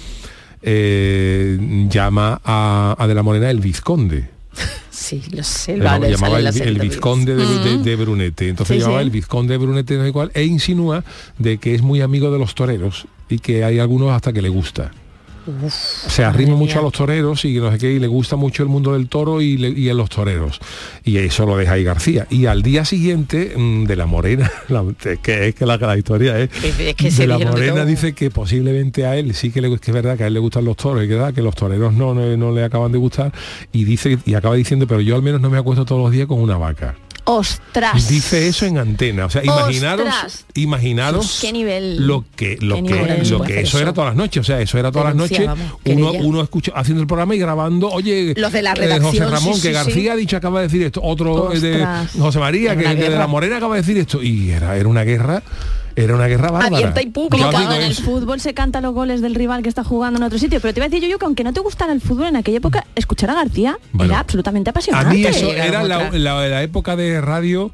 [0.62, 4.28] eh, llama a, a de la Morena el vizconde.
[4.90, 5.76] Sí, lo sé.
[5.76, 8.48] Le vale, llamaba el, vizconde de, de- de Brunete.
[8.48, 9.04] Entonces Sí, llamaba sí.
[9.04, 11.04] el vizconde de Brunete no cuál, e insinúa
[11.38, 14.48] de que es muy amigo de los toreros y que hay algunos hasta que le
[14.48, 14.90] gusta.
[15.70, 16.80] Se arrima mucho mía.
[16.80, 19.40] a los toreros y no sé qué, y le gusta mucho el mundo del toro
[19.40, 20.60] y, le- y a los toreros.
[21.04, 22.26] Y eso lo deja ahí García.
[22.30, 24.84] Y al día siguiente, mm, de la Morena, la-
[25.22, 26.50] que es que la, la historia es,
[26.96, 29.90] que se de la de Morena dice que posiblemente a él sí que le que
[29.90, 32.36] es verdad que a él le gustan los toros y que los toreros no, no,
[32.36, 33.32] no le acaban de gustar
[33.72, 36.26] y dice y acaba diciendo pero yo al menos no me acuesto todos los días
[36.26, 36.96] con una vaca
[37.30, 38.08] Ostras.
[38.08, 40.46] dice eso en antena o sea imaginaros Ostras.
[40.54, 42.06] imaginaros Qué nivel.
[42.06, 43.28] lo que lo que, nivel.
[43.28, 43.80] lo que eso eso.
[43.80, 46.20] era todas las noches o sea eso era todas las noches uno, querella.
[46.24, 49.54] uno escucha haciendo el programa y grabando oye Los de la eh, redacción, José Ramón
[49.56, 50.08] sí, que García sí.
[50.08, 51.86] ha dicho acaba de decir esto otro eh, de.
[52.18, 55.04] José María que una de la Morena acaba de decir esto y era era una
[55.04, 55.42] guerra
[56.04, 57.50] era una guerra bárbara Abierta y pública.
[57.52, 60.38] Como en el fútbol se canta los goles del rival que está jugando en otro
[60.38, 60.60] sitio.
[60.60, 62.36] Pero te iba a decir yo, yo que aunque no te gustara el fútbol en
[62.36, 64.12] aquella época, escuchar a García Bueno.
[64.12, 65.14] era absolutamente A apasionante.
[65.14, 67.70] mí eso Era era la, la- la época de radio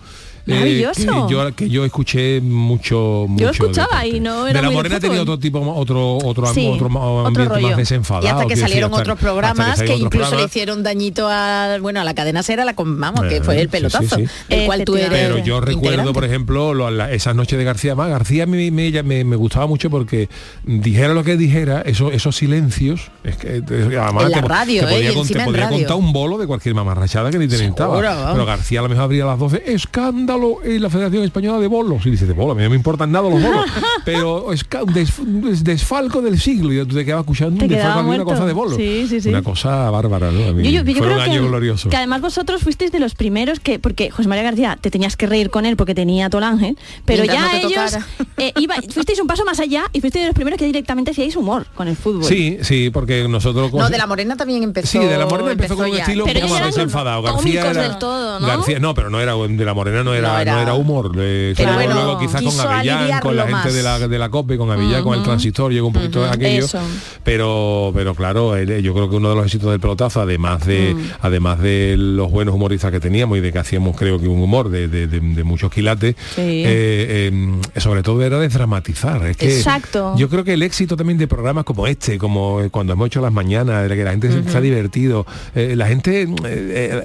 [0.46, 1.26] Maravilloso.
[1.26, 4.08] que, yo, que yo escuché mucho, mucho escuchaba deporte.
[4.16, 6.86] y no de era la muy de Morena tenía otro tipo otro otro, Sí, otro,
[7.26, 7.68] ambiente rollo.
[7.68, 11.28] más desenfadado Y hasta que decir, salieron hasta- otros programas que, incluso le hicieron dañito
[11.30, 14.26] a bueno a la cadena cera la con- vamos que Eh, fue el pelotazo sí,
[14.26, 14.32] sí.
[14.50, 15.34] el cual tú eres Efectivamente.
[15.42, 16.12] pero yo recuerdo integrante.
[16.14, 19.66] por ejemplo lo- la- esas noches de García más García me, me, me- me gustaba
[19.66, 20.28] mucho porque
[20.64, 23.62] dijera lo que dijera eso, esos silencios es que eh,
[23.98, 24.94] además En la te, radio, te ¿eh?
[24.96, 25.78] podía, Y con- te encima en podía radio.
[25.78, 27.94] contar un bolo de cualquier mamarrachada que ni te Seguro,
[28.32, 30.33] pero García a lo mejor abría a las 12 escándalo
[30.64, 33.10] en la Federación Española de Bolos y dice de bolos a mí no me importan
[33.12, 33.64] nada los bolos
[34.04, 38.10] pero es des- desfalco del siglo y tú te quedabas escuchando Te un quedaba desfalco
[38.10, 39.28] de una cosa de bolos Sí, sí, sí.
[39.28, 40.48] una cosa bárbara ¿no?
[40.48, 42.92] A mí Yo, yo- yo fue creo un que, año glorioso que además vosotros fuisteis
[42.92, 45.94] de los primeros que, porque José María García te tenías que reír con él porque
[45.94, 47.96] tenía todo el ángel, pero Mientras ya no ellos
[48.38, 51.36] eh, iba- fuisteis un paso más allá y fuisteis de los primeros que directamente hacíais
[51.36, 52.24] humor con el fútbol.
[52.24, 55.76] sí sí porque nosotros no de la morena también empezó Sí, de la Morena empezó,
[55.76, 57.22] con un estilo un Pero poco más desenfadado.
[57.22, 58.46] García era, del todo, ¿no?
[58.46, 61.12] García, no, pero no era de la Morena no era, No no era- era, humor.
[61.18, 64.56] eh, Pero bueno, luego quizás con Avellán, con la gente de la, de la COPE,
[64.58, 66.64] con Avellán, con el transistor, llegó un poquito de aquello.
[66.64, 66.80] Eso.
[67.22, 70.94] Pero, pero claro, él- yo creo que uno de los éxitos del pelotazo, además de,
[70.94, 71.00] Mm.
[71.22, 74.68] además de los buenos humoristas que teníamos y de que hacíamos creo que un humor
[74.68, 76.40] de, de- de- de muchos quilates, Sí.
[76.42, 77.30] eh,
[77.74, 79.24] eh, sobre todo era desdramatizar.
[79.26, 80.14] Es que Exacto.
[80.16, 83.20] Yo creo que el éxito también de programas como este, como eh, cuando hemos hecho
[83.20, 86.28] las mañanas, de que la gente se está divertido, eh, la gente, eh,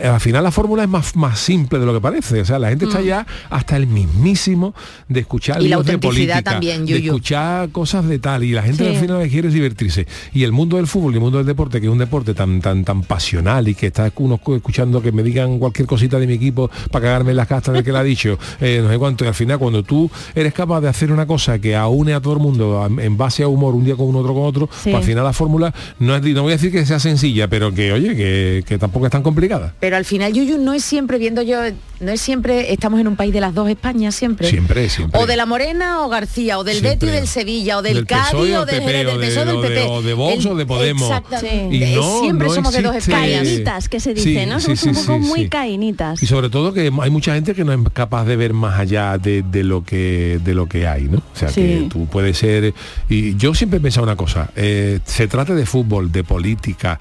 [0.02, 2.42] eh, al final la fórmula es más, más simple de lo que parece.
[2.42, 3.02] O sea, la gente está
[3.50, 4.74] hasta el mismísimo
[5.08, 5.62] de escuchar.
[5.62, 8.90] Y la de autenticidad política, también, de escuchar cosas de tal, y la gente Sí.
[8.96, 10.08] al final lo que quiere es divertirse.
[10.34, 12.62] Y el mundo del fútbol y el mundo del deporte, que es un deporte tan
[12.62, 16.28] tan tan pasional y que está uno escu- escuchando que me digan cualquier cosita de
[16.28, 18.98] mi equipo para cagarme en las castas del que la ha dicho, eh, no sé
[18.98, 22.22] cuánto, y al final cuando tú eres capaz de hacer una cosa que aúne a
[22.22, 24.70] todo el mundo a- en base a humor, un día con uno, otro con otro,
[24.72, 24.92] Sí.
[24.92, 27.74] pues al final la fórmula no es, no voy a decir que sea sencilla, pero
[27.74, 29.74] que oye, que, que tampoco es tan complicada.
[29.80, 31.58] pero al final Yuyu no es siempre viendo yo
[32.00, 35.20] no es siempre estamos en un país de las dos Españas siempre Siempre, siempre.
[35.22, 37.08] o de la Morena o García o del Siempre.
[37.08, 39.28] Betis del Sevilla o del, Del Cádiz PSOE o o del Jerez, o del de-
[39.28, 41.04] PSOE o del o de- PP o de Vox o de Podemos.
[41.10, 44.60] exactamente Y no, siempre no somos de dos Españas Cainitas, que se dice, Sí, ¿no?
[44.60, 46.22] Somos sí, un poco sí, muy cainitas.
[46.24, 49.18] Y sobre todo que hay mucha gente que no es capaz de ver más allá
[49.18, 51.18] de, de lo que de lo que hay, ¿no?
[51.18, 52.74] O sea que tú puedes ser.
[53.10, 56.98] Y yo siempre he pensado una cosa, eh, se trata de fútbol, de política,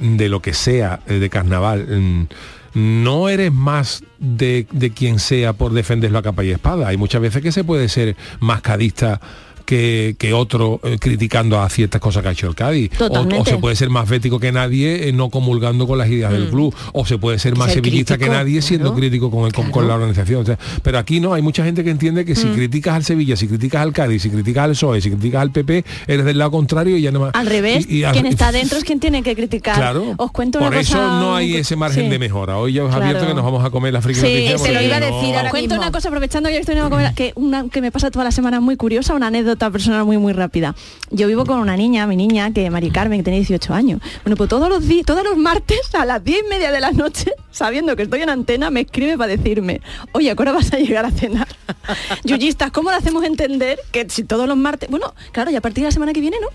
[0.00, 2.26] de lo que sea, eh, de carnaval.
[2.74, 6.88] No eres más de, de quien sea por defenderlo a capa y espada.
[6.88, 9.20] Hay muchas veces que se puede ser más cadista
[9.64, 12.90] que, que otro eh, criticando a ciertas cosas que ha hecho el Cádiz.
[13.00, 16.48] O- se puede ser más bético que nadie eh, no comulgando con las ideas del
[16.48, 16.74] club.
[16.92, 19.00] O se puede ser más Ser sevillista que nadie siendo claro.
[19.00, 20.42] crítico con, el, con, con la organización.
[20.42, 22.54] O sea, pero aquí no, hay mucha gente que entiende que si Mm.
[22.54, 25.84] criticas al Sevilla, si criticas al Cádiz, si criticas al PSOE, si criticas al PP,
[26.06, 27.30] eres del lado contrario y ya no más.
[27.34, 29.76] Al revés, y- y al- quien está dentro es quien tiene que criticar.
[29.76, 30.14] Claro.
[30.16, 32.10] Os cuento una Por eso cosa- no hay ese margen Sí.
[32.10, 32.58] de mejora.
[32.58, 33.04] Hoy ya os Claro.
[33.04, 35.34] abierto que nos vamos a comer la friki Sí, se lo iba a no- decir
[35.34, 35.82] ahora Os cuento mismo.
[35.82, 38.60] una cosa aprovechando que estoy en una, que, una que me pasa toda la semana
[38.60, 40.74] muy curiosa, una anécdota anécdota personal muy, muy rápida.
[41.10, 44.00] Yo vivo con una niña, mi niña, que Mari Carmen, que tiene 18 años.
[44.24, 46.90] Bueno, pues todos los, di- todos los martes a las 10 y media de la
[46.90, 49.80] noche, sabiendo que estoy en antena, me escribe para decirme,
[50.12, 51.46] oye, ¿a qué hora vas a llegar a cenar?
[52.24, 54.90] Yuyistas, ¿cómo le hacemos entender que si todos los martes...
[54.90, 56.48] Bueno, claro, y a partir de la semana que viene, ¿no?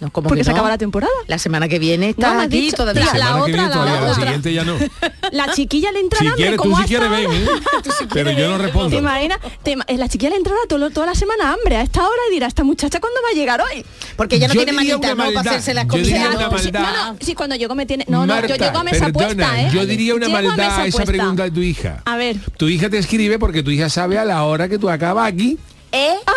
[0.00, 0.56] No, ¿cómo Porque que se no?
[0.56, 1.12] acaba la temporada.
[1.28, 3.04] La semana que viene está No, aquí dicho- todavía.
[3.04, 4.14] La- semana que otra, viene la todavía, la otra.
[4.24, 4.74] siguiente ya no.
[5.32, 7.32] La chiquilla le entra Si hambre, quieres, tú como si hasta quieres ven.
[7.32, 8.06] ¿eh?
[8.12, 8.96] pero yo no ¿Te respondo.
[8.98, 9.38] imaginas?
[9.62, 12.34] Te eh, la chiquilla le entrará todo, toda la semana hambre a esta hora y
[12.34, 13.84] dirá, esta muchacha cuándo va a llegar hoy.
[14.16, 15.32] Porque ella no Yo tiene manita, una ¿no?
[15.32, 16.08] Para hacerse las Yo comidas.
[16.12, 16.36] diría ¿no?
[16.48, 16.80] una Sí, maldad.
[16.92, 18.04] no, no, sí, cuando yo me tiene...
[18.08, 19.70] No, no, yo Marta, llego a mesa perdona, puesta, ¿eh?
[19.72, 22.02] Yo diría una Llego maldad a esa pregunta de tu hija.
[22.04, 22.36] A ver.
[22.56, 25.58] Tu hija te escribe porque tu hija sabe a la hora que tú acabas aquí,
[25.92, 26.14] ¿Eh?
[26.26, 26.32] ¡Ah,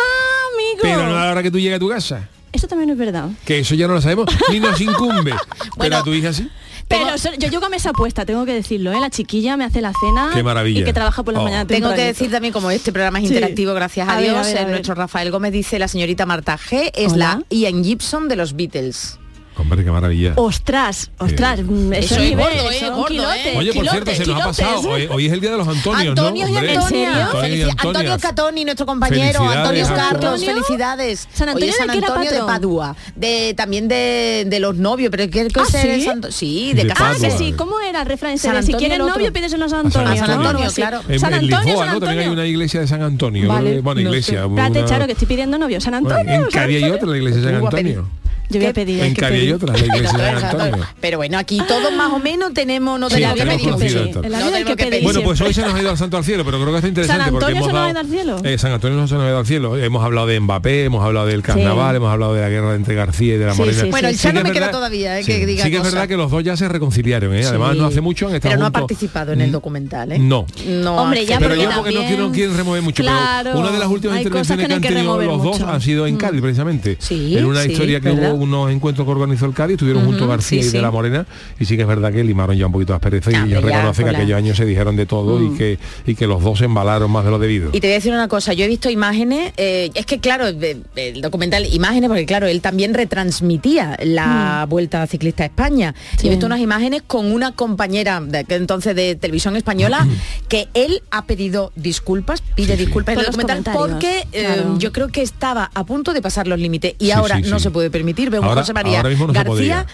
[0.54, 0.80] amigo!
[0.82, 2.30] pero no a la hora que tú llegas a tu casa.
[2.52, 3.30] Eso también es verdad.
[3.46, 5.32] Que eso ya no lo sabemos, ni nos incumbe.
[5.32, 6.50] pero Bueno, a tu hija sí.
[6.88, 7.06] Pero
[7.38, 9.00] yo llego a mesa puesta, tengo que decirlo, ¿eh?
[9.02, 10.80] La chiquilla me hace la cena Qué maravilla.
[10.80, 11.44] y que trabaja por la Oh.
[11.44, 13.34] mañana Tengo que decir también, como este programa es Sí.
[13.34, 14.70] interactivo, gracias a, A ver, Dios, a ver, a eh, ver.
[14.72, 17.42] nuestro Rafael Gómez dice la señorita Marta G es Hola.
[17.50, 19.20] la Ian Gibson de los Beatles.
[19.58, 20.34] Hombre, qué maravilla.
[20.36, 22.80] Ostras, ostras, mm, eso, Eso es nivel, gordo, ¿eh?
[22.80, 23.08] son Gordo, ¿eh?
[23.08, 24.90] quilotes, Oye, por cierto, se nos ha pasado.
[24.90, 26.52] Hoy, hoy es el día de los Antonios, Antonio ¿no?
[26.52, 27.26] y Antonia.
[27.26, 27.70] Antonio y.
[27.70, 29.86] Antonio Catoni, nuestro compañero, Antonio.
[29.88, 30.54] Carlos, Antonio.
[30.54, 31.28] felicidades.
[31.34, 32.40] San Antonio Hoy es de San Antonio de?
[32.40, 36.02] Padua, de también de, de los novios, pero ¿qué qué ¿Ah, sí?
[36.04, 39.00] Santo- Sí, de, De Ah, que sí, ¿cómo era el refrán San si Antonio quieres
[39.00, 40.16] novio pides en San San Antonio?
[40.18, 41.02] San Antonio, claro.
[41.10, 42.00] En, San en Antonio, Lisboa, San ¿no?
[42.00, 43.48] También hay una iglesia de San Antonio.
[43.48, 44.46] Vale, bueno, no iglesia.
[44.46, 45.82] Espérate, Charo, que estoy pidiendo novio.
[45.82, 46.32] San Antonio.
[46.34, 47.56] en San Cari hay otra, la iglesia de San.
[47.64, 48.08] Antonio.
[48.50, 49.04] Yo voy a pedir.
[49.04, 50.88] En Cari hay otra, la iglesia de San Antonio.
[51.02, 55.00] Pero bueno, aquí todos más o menos tenemos, no Sí, tenemos que pedir.
[55.00, 55.04] Sí.
[55.04, 56.88] Bueno, pues hoy se nos ha ido al santo al cielo, pero creo que está
[56.88, 58.38] interesante San porque Antonio hemos se nos ha ido al cielo.
[58.44, 59.78] Eh, San Antonio no se nos ha ido al cielo.
[59.78, 63.36] Hemos hablado de Mbappé, hemos hablado del carnaval, hemos hablado de la guerra entre García
[63.36, 63.82] y de la Sí, Morena.
[63.84, 65.84] sí, Bueno, el Sí Chano me queda todavía, eh, sí, que diga Sí que es
[65.84, 67.46] verdad que los dos ya se reconciliaron, ¿eh?
[67.46, 67.80] Además Sí.
[67.80, 70.20] no hace mucho han estado Pero no ha participado en el documental, ¿eh?
[70.20, 70.46] No.
[70.68, 73.04] No Hombre, ya Pero porque yo porque no quieren remover mucho.
[73.04, 76.18] Claro, pero una de las últimas intervenciones que han tenido los dos han sido en
[76.18, 76.98] Cádiz, precisamente.
[77.00, 80.28] Sí, en una sí, historia que hubo unos encuentros que organizó el Cádiz, estuvieron juntos
[80.28, 81.26] García sí, y de la Morena,
[81.60, 84.06] y sí que es verdad que limaron ya un poquito las perezas y ellos reconocen
[84.06, 87.10] que aquellos años se dijeron de todo y que y que los dos se embalaron
[87.12, 87.70] más de lo debido.
[87.74, 90.48] Y te voy a decir una cosa, yo he visto imágenes, eh, es que claro,
[90.48, 95.94] el documental, imágenes, porque claro, él también retransmitía la Vuelta Ciclista a España.
[96.18, 96.28] Y Sí.
[96.28, 100.08] he visto unas imágenes con una compañera de aquel entonces de televisión española
[100.48, 102.86] que él ha pedido disculpas, pide Sí, sí.
[102.86, 106.48] disculpas en Por el documental porque eh, yo creo que estaba a punto de pasar
[106.48, 107.64] los límites y Sí, ahora sí, no sí.
[107.64, 108.27] se puede permitir.
[108.30, 109.86] Veo un Ahora- José María ahora mismo no se García.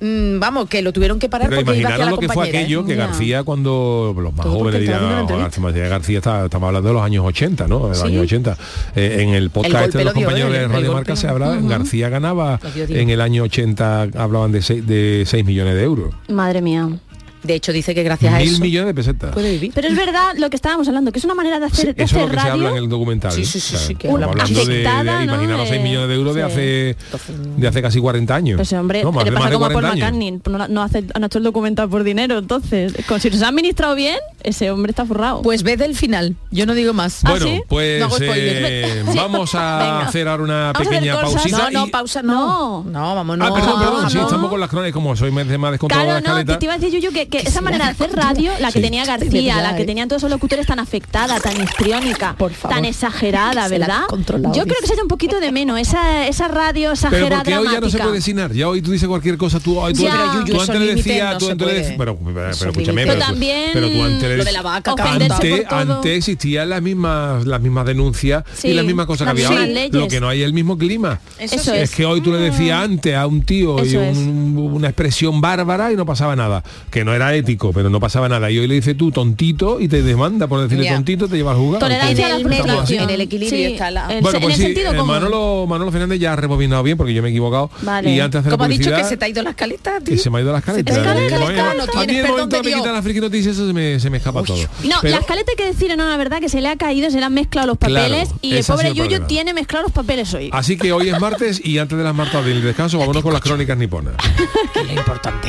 [0.00, 2.34] mm, vamos, que lo tuvieron que parar Pero porque iba hacia la lo que fue
[2.34, 2.58] compañera.
[2.60, 2.62] ¿eh?
[2.62, 2.94] aquello que.
[2.94, 5.60] García cuando los más jóvenes dirán, viendo una "No, entrevista".
[5.62, 7.80] García García está, estamos hablando de los años 80, ¿no?
[7.84, 8.06] De los Sí.
[8.06, 8.56] años 80.
[8.96, 11.28] Eh, en el podcast golpe este de los dio, compañeros de El Radio Marca se
[11.28, 12.96] hablaba, García ganaba Lo dio, dio.
[12.96, 16.14] en el año 80 hablaban de 6, de 6 millones de euros.
[16.28, 16.88] Madre mía.
[17.42, 19.32] De hecho, dice que gracias a Mil eso millones de pesetas.
[19.32, 19.72] puede vivir.
[19.74, 22.02] Pero es verdad lo que estábamos hablando, que es una manera de Sí, hacer, de
[22.04, 22.76] eso es lo hacer que se habla radio.
[22.78, 23.32] en el documental.
[23.32, 25.34] Sí, sí, sí, sí, que hablando de, de- afectada, ¿no?
[25.34, 26.46] imaginaros 6 De- millones de euros de sí.
[26.46, 26.96] hace
[27.56, 28.56] de hace casi 40 años.
[28.56, 30.12] Pues hombre, No, más le de- más pasa de como a Paul 40 años.
[30.30, 33.44] McCartney, no, no hace, no ha hecho el documental por dinero, entonces, con- si se
[33.44, 35.42] ha administrado bien, ese hombre está forrado.
[35.42, 37.24] Pues ve del final, yo no digo más.
[37.24, 37.62] ¿Ah, Bueno, sí?
[37.68, 41.70] pues No eh, vamos a hacer ahora una Vamos a hacer pequeña pausita.
[41.70, 42.84] No, no, pausa, no.
[42.84, 43.44] No, vamos, no.
[43.46, 46.44] Ah, perdón, perdón, sí, estamos con las crónicas, como soy más, más descontrolado Claro, de
[46.44, 48.50] la no, te iba a decir Yuyu que, que esa manera de hace hacer radio,
[48.60, 48.82] la que Sí.
[48.82, 49.86] tenía García, verdad, la que eh.
[49.86, 52.76] tenían todos los locutores tan afectada, tan histriónica, Por favor.
[52.76, 54.02] tan exagerada, ¿verdad?
[54.10, 57.56] Yo creo que se echa un poquito de menos esa, esa radio Pero exagerada porque
[57.58, 58.20] hoy ya no se puede
[58.54, 60.10] ya hoy tú dices cualquier cosa, tú, ay, tú, Ya.
[60.12, 63.02] tú Pero, Yuyu, antes le decías, no tú antes le decías, pero, pero, pero escúchame,
[63.02, 64.94] pero, Pero también pero tú antes le lo de la vaca
[65.70, 69.92] antes, existían las mismas las mismas denuncias Sí, y las mismas cosas que había leyes.
[69.92, 71.20] Lo que no hay es el mismo clima.
[71.38, 71.68] Eso es.
[71.68, 71.90] es.
[71.94, 75.96] que hoy tú le decías antes a un tío y un- una expresión bárbara y
[75.96, 76.62] no pasaba nada.
[76.90, 78.50] Que no era ético, pero no pasaba nada.
[78.50, 81.78] Y hoy le dices tú tontito y te demanda por decirle tontito, te llevas jugado.
[81.80, 84.74] Tolerancia a la En el en el equilibrio Sí, está la- Bueno, en pues el
[84.74, 85.02] sí, eh.
[85.04, 87.70] Manolo, Manolo Fernández ya ha rebobinado bien porque yo me he equivocado.
[87.82, 88.10] Vale.
[88.14, 89.50] Y antes de hacer Como la ha dicho que publicidad, se te ha ido la
[89.50, 90.92] escaleta, que se me ha ido la escaleta.
[90.92, 93.04] te ha ido la Eh, no a mí tienes el momento de me quitan las
[93.04, 94.58] friki noticias eso se me, se me escapa todo.
[94.84, 97.10] No, Pero- la escaleta hay que decir, no, la verdad que se le ha caído,
[97.10, 99.26] se le han mezclado los papeles Claro, y el pobre problema.
[99.26, 100.50] tiene mezclados los papeles hoy.
[100.52, 103.42] Así que hoy es martes y antes de las martas del descanso, vámonos con las
[103.42, 104.14] crónicas niponas.
[104.74, 105.48] Que es importante.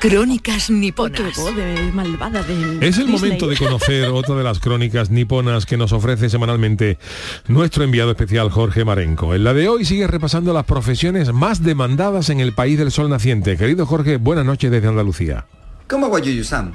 [0.00, 1.36] Crónicas Qué niponas.
[1.36, 2.54] voz de malvada de
[2.86, 3.08] Es el Disney.
[3.08, 6.98] momento de conocer otra de las crónicas niponas que nos ofrece semanalmente
[7.48, 9.34] nuestro enviado especial Jorge Marenco.
[9.34, 13.08] En la de hoy sigue repasando las profesiones más demandadas en el país del sol
[13.10, 13.56] naciente.
[13.56, 15.46] Querido Jorge, buenas noches desde Andalucía.
[15.88, 16.72] ¿Cómo va Yuyu-san?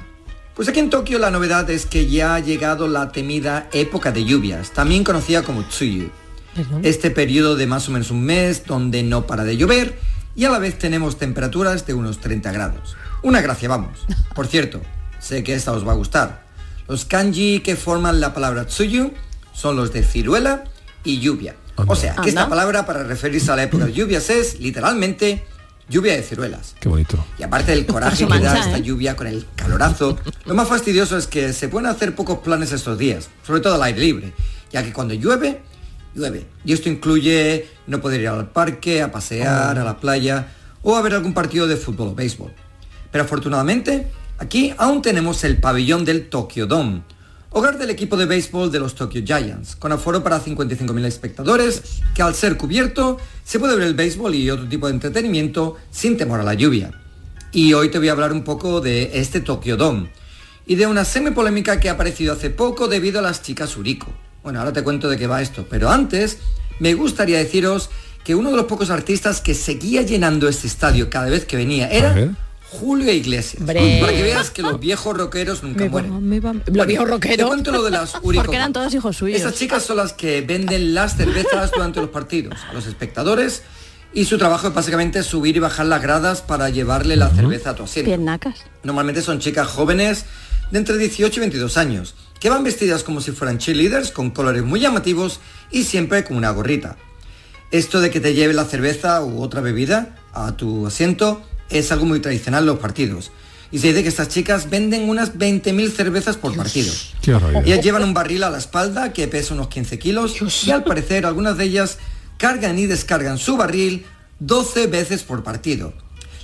[0.54, 4.24] Pues aquí en Tokio la novedad es que ya ha llegado la temida época de
[4.24, 6.10] lluvias, también conocida como Tsuyu.
[6.82, 9.98] Este periodo de más o menos un mes donde no para de llover
[10.36, 12.96] y a la vez tenemos temperaturas de unos 30 grados.
[13.22, 14.06] Una gracia, vamos.
[14.34, 14.80] Por cierto,
[15.18, 16.44] sé que esta os va a gustar.
[16.88, 19.12] Los kanji que forman la palabra Tsuyu
[19.52, 20.64] son los de ciruela
[21.04, 21.54] y lluvia.
[21.76, 25.44] O sea, que esta palabra para referirse a la época de lluvias es literalmente
[25.88, 26.74] lluvia de ciruelas.
[26.80, 27.24] Qué bonito.
[27.38, 28.82] Y aparte del coraje que da esta ¿eh?
[28.82, 32.98] lluvia con el calorazo, lo más fastidioso es que se pueden hacer pocos planes estos
[32.98, 34.32] días, sobre todo al aire libre,
[34.72, 35.62] ya que cuando llueve,
[36.14, 36.46] llueve.
[36.64, 40.52] Y esto incluye no poder ir al parque, a pasear, a la playa
[40.82, 42.52] o a ver algún partido de fútbol o béisbol.
[43.10, 44.06] Pero afortunadamente,
[44.38, 47.02] aquí aún tenemos el pabellón del Tokyo Dome,
[47.50, 51.82] hogar del equipo de béisbol de los Tokyo Giants, con aforo para 55.000 espectadores,
[52.14, 56.16] que al ser cubierto se puede ver el béisbol y otro tipo de entretenimiento sin
[56.16, 56.92] temor a la lluvia.
[57.52, 60.10] Y hoy te voy a hablar un poco de este Tokyo Dome
[60.66, 64.06] y de una semi-polémica que ha aparecido hace poco debido a las chicas Uriko.
[64.44, 66.38] Bueno, ahora te cuento de qué va esto, pero antes
[66.78, 67.90] me gustaría deciros
[68.22, 71.88] que uno de los pocos artistas que seguía llenando este estadio cada vez que venía
[71.88, 72.36] era
[72.70, 73.60] Julio Iglesias.
[73.60, 73.98] Hombre.
[74.00, 76.28] Para que veas que los viejos rockeros nunca Me va, mueren.
[76.28, 76.54] me va.
[76.66, 77.48] Los viejos Te rockeros.
[77.48, 78.42] cuento lo de las Uriko.
[78.44, 79.36] Porque eran todos hijos suyos.
[79.38, 83.62] Estas chicas son las que venden las cervezas durante los partidos a los espectadores
[84.12, 87.74] y su trabajo es básicamente subir y bajar las gradas para llevarle la cerveza a
[87.74, 88.08] tu asiento.
[88.08, 88.64] Piernacas.
[88.82, 90.24] Normalmente son chicas jóvenes
[90.70, 94.62] de entre 18 y 22 años, que van vestidas como si fueran cheerleaders, con colores
[94.64, 96.96] muy llamativos y siempre con una gorrita.
[97.72, 102.06] Esto de que te lleve la cerveza u otra bebida a tu asiento es algo
[102.06, 103.30] muy tradicional los partidos.
[103.72, 106.92] Y se dice que estas chicas venden unas 20.000 cervezas por partido.
[107.64, 110.34] Ellas llevan un barril a la espalda que pesa unos 15 kilos
[110.66, 111.98] y al parecer algunas de ellas
[112.36, 114.06] cargan y descargan su barril
[114.40, 115.92] 12 veces por partido.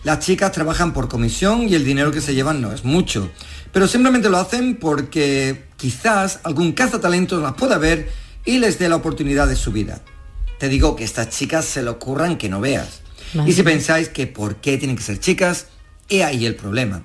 [0.04, 3.28] Las chicas trabajan por comisión y el dinero que se llevan no es mucho,
[3.72, 8.08] pero simplemente lo hacen porque quizás algún cazatalentos las pueda ver
[8.44, 10.00] y les dé la oportunidad de su vida.
[10.60, 13.00] Te digo que estas chicas se le ocurran que no veas.
[13.46, 15.66] Y si pensáis que por qué tienen que ser chicas,
[16.08, 17.04] he ahí el problema.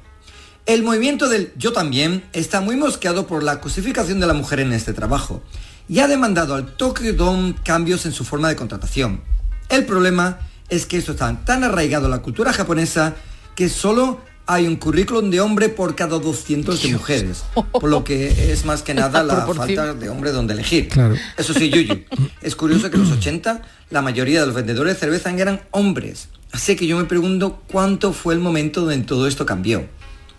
[0.65, 4.73] El movimiento del yo también está muy mosqueado por la cosificación de la mujer en
[4.73, 5.41] este trabajo
[5.89, 9.21] y ha demandado al Tokyo Dome cambios en su forma de contratación.
[9.69, 13.15] El problema es que esto está tan arraigado en la cultura japonesa
[13.55, 18.51] que solo hay un currículum de hombre por cada 200 de mujeres, por lo que
[18.51, 20.89] es más que nada la falta de hombre donde elegir.
[20.89, 21.15] Claro.
[21.37, 22.03] Eso sí, Yuyu,
[22.41, 23.61] es curioso que en los 80
[23.91, 28.11] la mayoría de los vendedores de cerveza eran hombres, así que yo me pregunto cuánto
[28.11, 29.85] fue el momento donde todo esto cambió.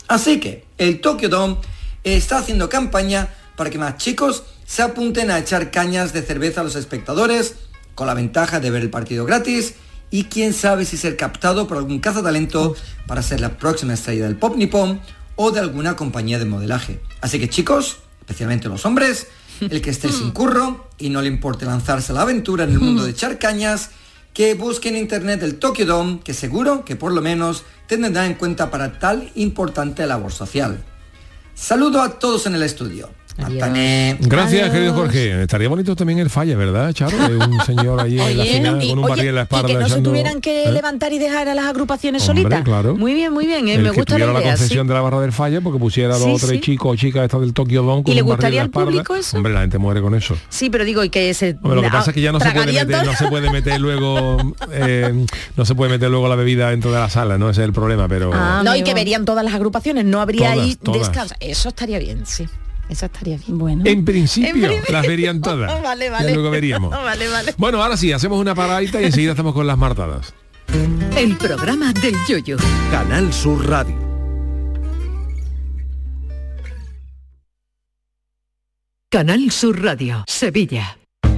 [0.09, 1.57] Así que el Tokyo Dome
[2.05, 6.65] está haciendo campaña para que más chicos se apunten a echar cañas de cerveza a
[6.65, 7.55] los espectadores,
[7.95, 9.75] con la ventaja de ver el partido gratis
[10.13, 12.77] y quién sabe si ser captado por algún cazatalento
[13.09, 15.01] para ser la próxima estrella del pop nipón
[15.35, 17.01] o de alguna compañía de modelaje.
[17.23, 19.27] Así que chicos, especialmente los hombres,
[19.61, 22.79] el que esté sin curro y no le importe lanzarse a la aventura en el
[22.79, 23.91] mundo de echar cañas,
[24.35, 28.35] que busque en internet el Tokyo Dome, que seguro que por lo menos tendrá en
[28.35, 30.83] cuenta para tal importante labor social.
[31.55, 33.11] Saludo a todos en el estudio.
[33.37, 34.71] Gracias, Adiós.
[34.71, 35.43] querido Jorge.
[35.43, 37.17] Estaría bonito también el falle, ¿verdad, Charo?
[37.17, 39.45] De un señor allí en la final y- con un oye, barril en la y
[39.45, 39.69] espalda.
[39.69, 40.73] que no se tuvieran que ¿eh?
[40.73, 42.63] levantar y dejar a las agrupaciones Hombre, solitas.
[42.65, 42.95] claro.
[42.97, 44.89] Muy bien, muy bien, eh, el me que gusta la concesión sí.
[44.89, 46.61] de la barra del falle porque pusiera a Sí, los tres sí.
[46.61, 48.63] chicos o chicas estas del Tokyo Dome con ¿Y le un barril gustaría en la
[48.63, 48.91] al espalda.
[48.91, 49.37] público eso?
[49.37, 50.37] Hombre, la gente muere con eso.
[50.49, 51.57] Sí, pero digo, y que se...
[51.63, 53.05] Hombre, lo que pasa es que ya no se puede meter, todo.
[53.05, 54.37] no se puede meter luego,
[54.73, 57.67] eh, no se puede meter luego la bebida dentro de la sala, no ese es
[57.67, 61.35] el problema, pero Ah, No, y que verían todas las agrupaciones, no habría ahí descanso.
[61.41, 62.47] Eso estaría bien, sí.
[62.89, 63.59] Eso estaría bien.
[63.59, 63.83] Bueno.
[63.87, 64.93] en principio En principio.
[64.93, 65.83] las verían todas.
[65.83, 66.35] Vale, Ya vale.
[66.35, 66.91] luego veríamos.
[66.91, 67.55] Vale, vale.
[67.57, 70.35] Bueno, ahora sí, hacemos una paradita y enseguida estamos con las martadas.
[71.17, 72.57] El programa del yoyo.
[72.91, 73.97] Canal Sur Radio.
[79.11, 80.97] Canal Sur Radio, Sevilla.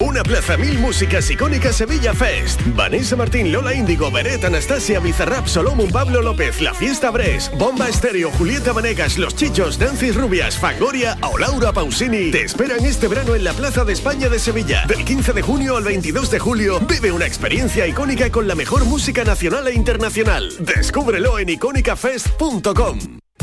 [0.00, 2.60] Una plaza mil músicas icónicas Sevilla Fest.
[2.76, 8.30] Vanessa Martín, Lola Índigo, Beret, Anastasia, Bizarrap, Solomon, Pablo López, La Fiesta Bres, Bomba Estéreo,
[8.30, 12.30] Julieta Vanegas, Los Chichos, Nancy Rubias, Fangoria o Laura Pausini.
[12.30, 14.84] Te esperan este verano en la Plaza de España de Sevilla.
[14.86, 18.84] Del 15 de junio al 22 de julio, vive una experiencia icónica con la mejor
[18.84, 20.52] música nacional e internacional.
[20.60, 23.18] Descúbrelo en icónicafest.com.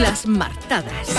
[0.00, 1.14] Las Desmartadas.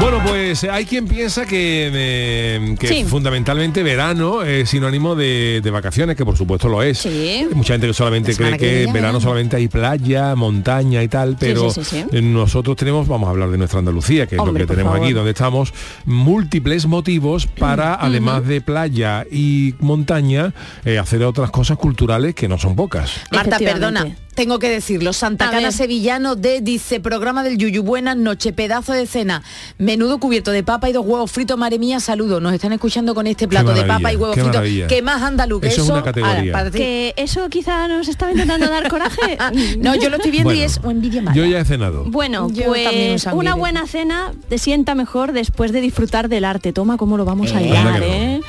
[0.00, 3.04] Bueno, pues hay quien piensa que, eh, que Sí.
[3.04, 6.98] fundamentalmente verano es sinónimo de, de vacaciones, que por supuesto lo es.
[6.98, 7.46] Sí.
[7.48, 10.34] Hay mucha gente que solamente La cree que que viene, en verano solamente hay playa,
[10.34, 12.16] montaña y tal, pero sí, sí, sí.
[12.16, 15.12] eh, nosotros tenemos, vamos a hablar de nuestra Andalucía, que es lo que tenemos aquí
[15.12, 15.72] donde estamos,
[16.04, 20.52] múltiples motivos para, además de playa y montaña,
[20.84, 23.20] eh, hacer otras cosas culturales que no son pocas.
[23.30, 25.12] Marta, perdona, tengo que decirlo.
[25.12, 25.72] Santa Cana.
[25.72, 29.42] Sevillano de dice programa del Yuyu, buenas noches, pedazo de cena,
[29.78, 32.40] menudo cubierto de papa y dos huevos fritos, madre mía, saludo.
[32.40, 34.88] Nos están escuchando con este plato de papa y huevos qué fritos.
[34.88, 36.38] Que más andaluz que Eso es una categoría.
[36.38, 36.78] Ahora, para ti.
[36.78, 39.38] Que eso quizá nos estaba intentando dar coraje.
[39.78, 41.36] no, yo lo estoy viendo y es o envidia mala.
[41.36, 42.04] Yo ya he cenado.
[42.04, 46.72] Bueno, Yo un pues una buena cena te sienta mejor después de disfrutar del arte.
[46.72, 47.68] Toma cómo lo vamos a Eh.
[47.68, 48.40] hilar, no.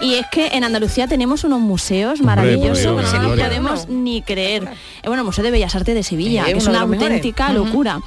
[0.00, 4.64] Y es que en Andalucía tenemos unos museos maravillosos Dios, que no podemos ni creer.
[4.64, 7.02] Eh, bueno, el Museo de Bellas Artes de Sevilla, Eh, que es una mejores.
[7.02, 8.00] auténtica locura.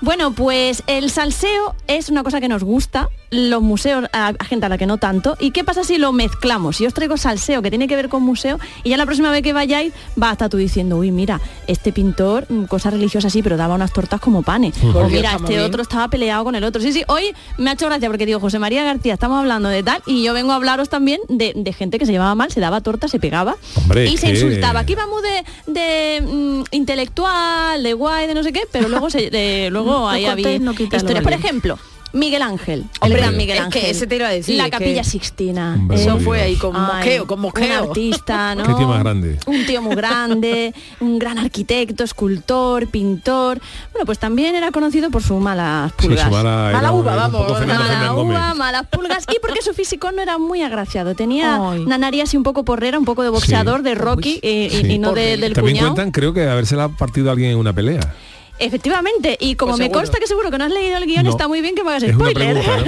[0.00, 4.68] Bueno, pues el salseo es una cosa que nos gusta, los museos a, gente a
[4.68, 5.36] la que no tanto.
[5.40, 6.76] ¿Y qué pasa si lo mezclamos?
[6.76, 9.42] Si os traigo salseo que tiene que ver con museo y ya la próxima vez
[9.42, 13.42] que vayáis va a estar tú diciendo, uy, mira, este pintor, mm, cosas religiosas sí,
[13.42, 14.78] pero daba unas tortas como panes.
[14.78, 15.60] Por O mira, este bien.
[15.60, 16.80] otro estaba peleado con el otro.
[16.80, 19.82] Sí, sí, hoy me ha hecho gracia porque digo, José María García, estamos hablando de
[19.82, 22.60] tal y yo vengo a hablaros también de, de gente que se llevaba mal, se
[22.60, 24.80] daba torta, se pegaba Hombre, y se insultaba.
[24.80, 29.28] Aquí vamos de, de, mm, intelectual, de guay, de no sé qué, pero luego se,
[29.30, 31.22] de- luego No ahí había cortes, no historias.
[31.22, 31.78] Por ejemplo,
[32.10, 33.82] Miguel Ángel, el Hombre, gran Miguel es Ángel.
[33.82, 35.74] que ese te iba a decir, La es que- capilla Sixtina.
[35.74, 37.84] Hombre, Eh, Eso fue ahí con mosqueo, con Un mosqueo.
[37.90, 38.62] artista, ¿no?
[38.64, 39.38] Qué tío más grande.
[39.46, 43.60] Un tío muy grande, un gran arquitecto, escultor, pintor.
[43.92, 46.24] Bueno, pues también era conocido por sus malas Sí, pulgas.
[46.24, 50.22] su mala, un- uva, un vamos, Mala uva, malas pulgas y porque su físico no
[50.22, 51.14] era muy agraciado.
[51.14, 51.80] Tenía Ay.
[51.80, 54.92] una nariz así un poco porrera, un poco de boxeador, de Rocky y, y- Sí.
[54.92, 55.94] y no de- del También cuñado.
[55.94, 58.14] cuentan, creo que haberse la partido a alguien en una pelea.
[58.58, 60.00] Efectivamente, y como Pues me seguro.
[60.00, 61.30] consta que seguro que no has leído el guion, No.
[61.30, 62.34] está muy bien que me hagas Es spoiler.
[62.54, 62.84] pregunta, ¿no?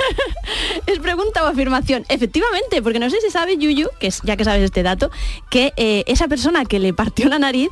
[0.87, 2.05] es pregunta o afirmación.
[2.09, 5.11] Efectivamente, porque no sé si sabe Yuyu, que es, ya que sabes este dato,
[5.51, 7.69] que eh, esa persona que le partió la nariz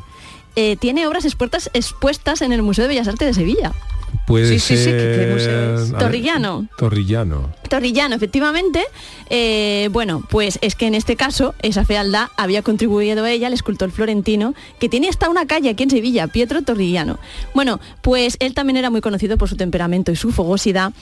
[0.57, 3.73] eh, tiene obras expuestas, expuestas en el Museo de Bellas Artes de Sevilla.
[4.27, 4.97] Puede Sí, sí, sí, ser...
[5.17, 5.81] ¿qué- qué museo es?
[5.81, 6.69] a ver, Torrillano.
[6.77, 7.51] Torrillano.
[7.69, 8.85] Torrillano, efectivamente.
[9.31, 13.91] eh, bueno, pues es que en este caso esa fealdad había contribuido ella, el escultor
[13.91, 17.19] florentino, que tiene hasta una calle aquí en Sevilla, Pietro Torrillano.
[17.55, 20.93] Bueno, pues él también era muy conocido por su temperamento y su fogosidad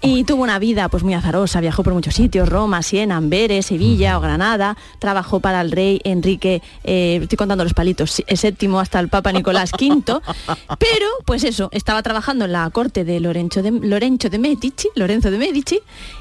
[0.00, 4.18] y tuvo una vida pues muy azarosa, viajó por muchos sitios, Roma, Siena, Amberes, Sevilla
[4.18, 8.80] o Granada, trabajó para el rey Enrique, eh, estoy contando los palitos, sí, el séptimo
[8.80, 10.02] hasta el Papa Nicolás V,
[10.78, 15.30] pero pues eso, estaba trabajando en la corte de Lorenzo de, Lorenzo de Medici, Lorenzo
[15.32, 15.80] de Medici,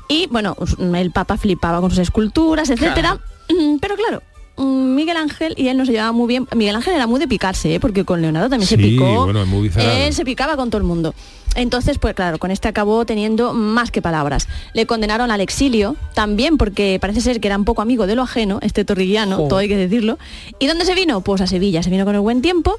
[0.10, 0.56] y bueno,
[0.96, 3.20] el Papa flipaba con sus esculturas, etcétera.
[3.50, 4.24] Mm, Pero claro,
[4.58, 6.48] Miguel Ángel y él no se llevaba muy bien.
[6.56, 7.80] Miguel Ángel era muy de picarse, ¿eh?
[7.80, 9.26] porque con Leonardo también se Sí, picó.
[9.26, 9.72] bueno, muy.
[9.78, 11.14] Él se picaba con todo el mundo.
[11.56, 14.48] Entonces, pues claro, con este acabó teniendo más que palabras.
[14.74, 18.24] Le condenaron al exilio, también porque parece ser que era un poco amigo de lo
[18.24, 20.18] ajeno, este torrillano, todo hay que decirlo.
[20.60, 21.22] ¿Y dónde se vino?
[21.22, 22.78] Pues a Sevilla, se vino con el buen tiempo.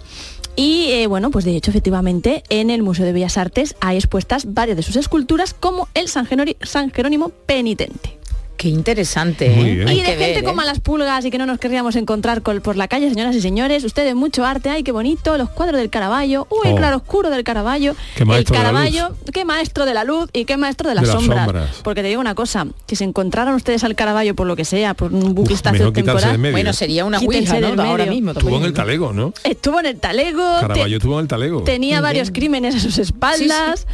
[0.57, 4.55] Y eh, bueno, pues de hecho, efectivamente, en el Museo de Bellas Artes hay expuestas
[4.55, 8.19] varias de sus esculturas, como el San, Genori- San Jerónimo penitente.
[8.57, 9.61] Qué interesante, ¿eh?
[9.73, 10.57] Y de gente ver, con ¿eh?
[10.57, 14.15] malas pulgas y que no nos querríamos encontrar por la calle, señoras y señores, ustedes
[14.15, 16.77] mucho arte, ay, qué bonito, los cuadros del Caravaggio, uy, el Oh.
[16.77, 20.45] claro oscuro del Caravaggio, Qué el maestro de Caravaggio, qué maestro de la luz y
[20.45, 21.45] qué maestro de las, De las sombras.
[21.45, 21.71] sombras.
[21.83, 24.95] Porque te digo una cosa, si se encontraran ustedes al Caravaggio por lo que sea,
[24.95, 26.39] por un buquistazo temporal.
[26.39, 27.83] Bueno, sería una ouija, ¿no?
[27.83, 28.31] Ahora mismo.
[28.31, 29.33] Estuvo en el talego, ¿no?
[29.45, 31.63] estuvo en el talego, te- Caravaggio estuvo en el talego.
[31.65, 32.35] tenía Muy varios bien.
[32.41, 33.87] crímenes a sus espaldas.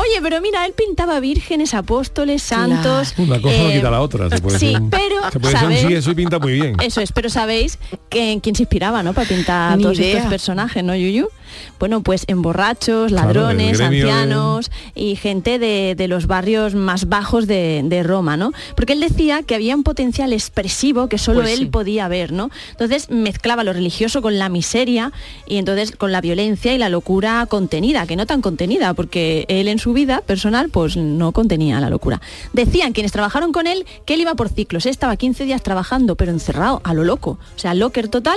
[0.00, 3.14] Oye, pero mira, él pintaba vírgenes, apóstoles, santos.
[3.18, 4.30] Una cosa no eh, quita la otra.
[4.30, 5.86] Se puede sí, ser un- pero, se puede ser un ¿sabes?
[5.88, 6.76] sí, eso y pinta muy bien.
[6.82, 7.78] Eso es, pero sabéis
[8.08, 9.12] que en quién se inspiraba, ¿no?
[9.12, 10.16] Para pintar Ni todos idea.
[10.16, 11.28] estos personajes, ¿no, Yuyu?
[11.78, 17.46] Bueno, pues en borrachos, ladrones, de- ancianos y gente de, de los barrios más bajos
[17.46, 18.52] de, de Roma, ¿no?
[18.76, 21.64] Porque él decía que había un potencial expresivo que solo Pues él sí.
[21.66, 22.50] podía ver, ¿no?
[22.72, 25.12] Entonces mezclaba lo religioso con la miseria
[25.46, 29.68] y entonces con la violencia y la locura contenida, que no tan contenida, porque él
[29.68, 32.20] en su vida personal pues no contenía la locura.
[32.52, 36.16] Decían quienes trabajaron con él que él iba por ciclos, él estaba 15 días trabajando,
[36.16, 38.36] pero encerrado a lo loco, o sea, locker total,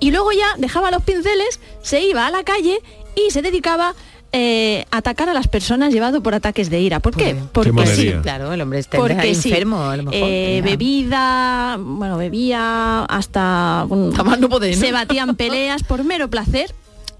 [0.00, 2.80] y luego ya dejaba los pinceles, se iba a la calle
[3.14, 3.94] y se dedicaba
[4.32, 7.00] eh, a atacar a las personas llevado por ataques de ira.
[7.00, 7.34] ¿Por qué?
[7.34, 8.16] Qué Porque monería.
[8.16, 8.22] sí.
[8.22, 9.48] Claro, el hombre está Porque sí.
[9.50, 10.20] enfermo, a lo mejor.
[10.22, 13.86] Eh, bebida, bueno, bebía hasta...
[13.88, 14.80] poder, ¿no?
[14.80, 16.72] Se batían peleas por mero placer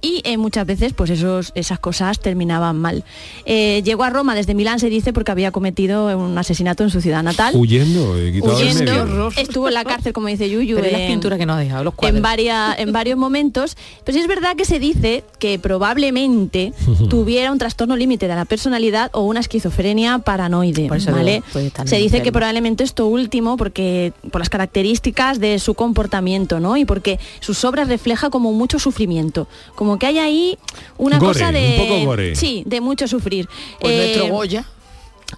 [0.03, 3.05] y eh, muchas veces pues esos, esas cosas terminaban mal.
[3.45, 7.01] Eh, llegó a Roma desde Milán, se dice, porque había cometido un asesinato en su
[7.01, 7.55] ciudad natal.
[7.57, 11.57] Huyendo, eh, Huyendo, estuvo en la cárcel, como dice Yuyu, las en- pinturas que nos
[11.57, 12.17] ha dejado, los cuadros.
[12.17, 13.77] en, varia- en varios momentos.
[14.05, 16.73] Pero sí es verdad que se dice que probablemente
[17.09, 20.89] tuviera un trastorno límite de la personalidad o una esquizofrenia paranoide.
[20.89, 21.43] Por eso ¿vale?
[21.55, 26.77] digo, Se dice que probablemente esto último, porque por las características de su comportamiento, ¿no?
[26.77, 29.49] Y porque sus obras refleja como mucho sufrimiento.
[29.75, 30.59] Como que hay ahí
[30.99, 31.77] una Gore, cosa de.
[31.81, 32.35] un poco gore.
[32.37, 33.49] Sí, de mucho sufrir.
[33.81, 34.65] Pues Eh, nuestro Goya.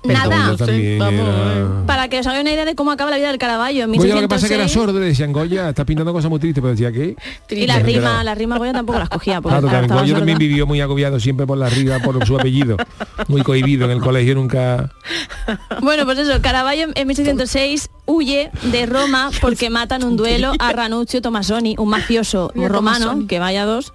[0.05, 0.25] Nada.
[0.53, 3.37] Goya también era- Para que os hagáis una idea de cómo acaba la vida del
[3.37, 3.85] Caravaggio.
[3.85, 6.15] En Goya lo que pasa es que era 1606, sordo, le decían, Goya, está pintando
[6.15, 7.15] cosas muy tristes, pero decía que...
[7.55, 9.43] Y la rima, la rima Goya tampoco las cogía.
[9.43, 12.79] porque Claro, también, Goya también vivió muy agobiado siempre por la riga, por su apellido.
[13.29, 14.91] Muy cohibido en el colegio, nunca...
[15.83, 21.21] Bueno, pues eso, Caravaggio en 1606 huye de Roma porque matan un duelo a Ranuccio
[21.21, 23.93] Tomasoni, un mafioso romano, que vaya dos,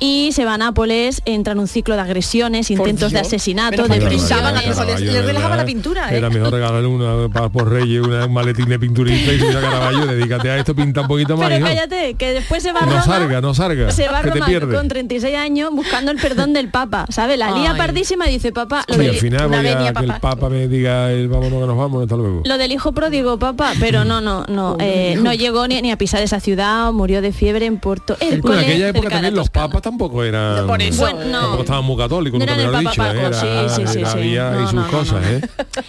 [0.00, 3.88] y se va a Nápoles, entra en un ciclo de agresiones, intentos de asesinato, de
[4.00, 4.20] prisiones.
[4.22, 6.16] pintaban a Nápoles, Caravaggio, le de relajaba la pintura, ¿eh?
[6.18, 10.06] Era mejor regalarle una por Reyes, una- un maletín de pinturista y si a Caravaggio,
[10.06, 11.48] dedícate a esto, pinta un poquito más.
[11.48, 11.66] Pero hijo.
[11.68, 13.02] cállate, que después se va a No Roma.
[13.04, 16.52] salga, no salga, Se va a que te Roma con 36 años buscando el perdón
[16.54, 17.38] del Papa, ¿sabes?
[17.38, 17.78] La lía Ay.
[17.78, 20.18] pardísima dice, papá, lo Y del, al final una voy a que el papá.
[20.36, 22.42] Papa me diga, el vámonos que nos vamos, hasta luego.
[22.44, 25.98] lo del hijo pródigo, papá, pero no, no, no, eh, no llegó ni, ni a
[25.98, 28.16] pisar esa ciudad, murió de fiebre en Porto.
[28.18, 30.66] Bueno, en Hércules, aquella época también los papas tampoco eran...
[30.66, 31.02] Por eso.
[31.02, 31.40] Bueno, no.
[31.40, 33.02] Tampoco estaban muy católicos, No nunca eran me el lo he dicho.
[33.02, 34.18] Papa Paco, era- sí, sí, sí, era- sí.
[34.18, 35.26] había No, y sus no, cosas.
[35.26, 35.40] ¿eh?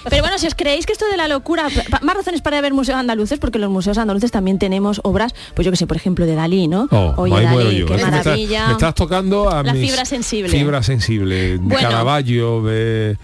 [0.09, 1.67] Pero bueno, si os creéis que esto de la locura,
[2.01, 5.65] más razones para ver museos andaluces, porque en los museos andaluces también tenemos obras, pues
[5.65, 6.87] yo que sé, por ejemplo, de Dalí, ¿no?
[6.91, 7.97] Oh, Oye, ahí Dalí, yo, qué ¿eh?
[7.97, 8.65] Me estás- maravilla.
[8.67, 10.49] Me estás, tocando a La mis fibra sensible.
[10.49, 11.57] Fibra sensible.
[11.57, 11.81] Bueno.
[11.89, 13.17] Caravaggio, de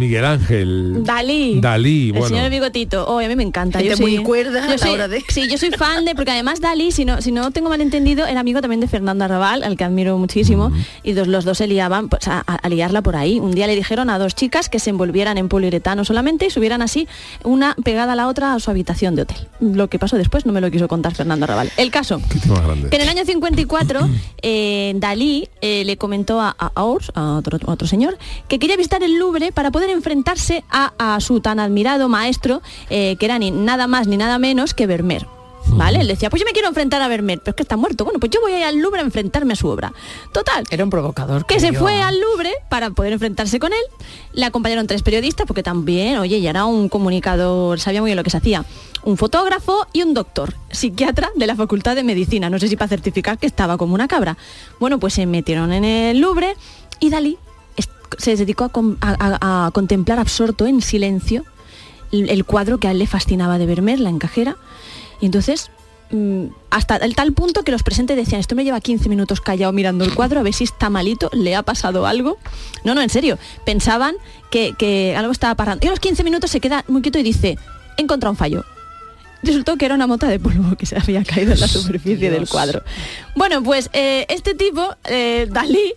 [0.00, 1.04] Miguel Ángel.
[1.04, 1.60] Dalí.
[1.60, 2.28] Dalí, El bueno.
[2.28, 3.06] señor Bigotito.
[3.06, 3.78] Oh, a mí me encanta.
[3.78, 6.04] Gente yo soy, muy cuerda a yo la soy- hora de- Sí, yo soy fan
[6.04, 9.24] de, porque además Dalí, si no, si no tengo malentendido, era amigo también de Fernando
[9.24, 10.72] Arrabal, al que admiro muchísimo,
[11.02, 13.38] y dos, los dos se liaban pues, a, a- a liarla por ahí.
[13.38, 16.82] Un día le dijeron a dos chicas que se envolvieran en poliuretano solamente y subieran
[16.82, 17.06] así
[17.44, 19.36] una pegada a la otra a su habitación de hotel.
[19.60, 21.70] Lo que pasó después no me lo quiso contar Fernando Arrabal.
[21.76, 22.20] El caso,
[22.90, 24.08] que en el año 54
[24.42, 27.12] eh, Dalí eh, le comentó a, a a otro,
[27.66, 28.16] a otro señor,
[28.48, 33.16] que quería visitar el Louvre para poder enfrentarse a, a su tan admirado maestro, eh,
[33.18, 35.26] que era ni nada más ni nada menos que Vermeer.
[35.66, 36.00] ¿Vale?
[36.00, 38.04] Él decía, pues yo me quiero enfrentar a Vermeer, pero es que está muerto.
[38.04, 39.92] Bueno, pues yo voy a ir al Louvre a enfrentarme a su obra.
[40.32, 40.64] Total.
[40.70, 41.46] Era un provocador.
[41.46, 43.78] Que se fue al Louvre para poder enfrentarse con él.
[44.32, 48.24] Le acompañaron tres periodistas, porque también, oye, ya era un comunicador, sabía muy bien lo
[48.24, 48.64] que se hacía.
[49.04, 52.50] Un fotógrafo y un doctor, psiquiatra de la Facultad de Medicina.
[52.50, 54.36] No sé si para certificar que estaba como una cabra.
[54.80, 56.56] Bueno, pues se metieron en el Louvre
[56.98, 57.38] y Dalí
[58.18, 61.44] se dedicó a, contemplar absorto en silencio
[62.12, 64.56] el, el cuadro que a él le fascinaba de Vermeer, la encajera.
[65.20, 65.70] Y entonces,
[66.10, 69.72] mm, hasta el tal punto que los presentes decían, esto me lleva 15 minutos callado
[69.72, 72.38] mirando el cuadro, a ver si está malito, le ha pasado algo.
[72.84, 73.38] No, no, en serio.
[73.64, 74.14] Pensaban
[74.50, 75.84] que, que algo estaba pasando.
[75.84, 77.58] Y a los 15 minutos se queda muy quieto y dice,
[77.96, 78.64] he encontrado un fallo.
[79.42, 82.48] Resultó que era una mota de polvo que se había caído en la superficie del
[82.48, 82.82] cuadro.
[83.36, 85.94] Bueno, pues eh, este tipo, eh, Dalí,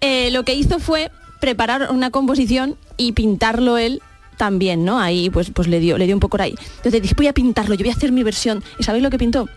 [0.00, 1.10] eh, lo que hizo fue
[1.42, 4.00] preparar una composición y pintarlo él
[4.36, 5.00] también, ¿no?
[5.00, 6.54] Ahí pues, pues le dio, le dio un poco por ahí.
[6.76, 8.62] Entonces dije, voy a pintarlo, yo voy a hacer mi versión.
[8.78, 9.48] ¿Y sabéis lo que pintó?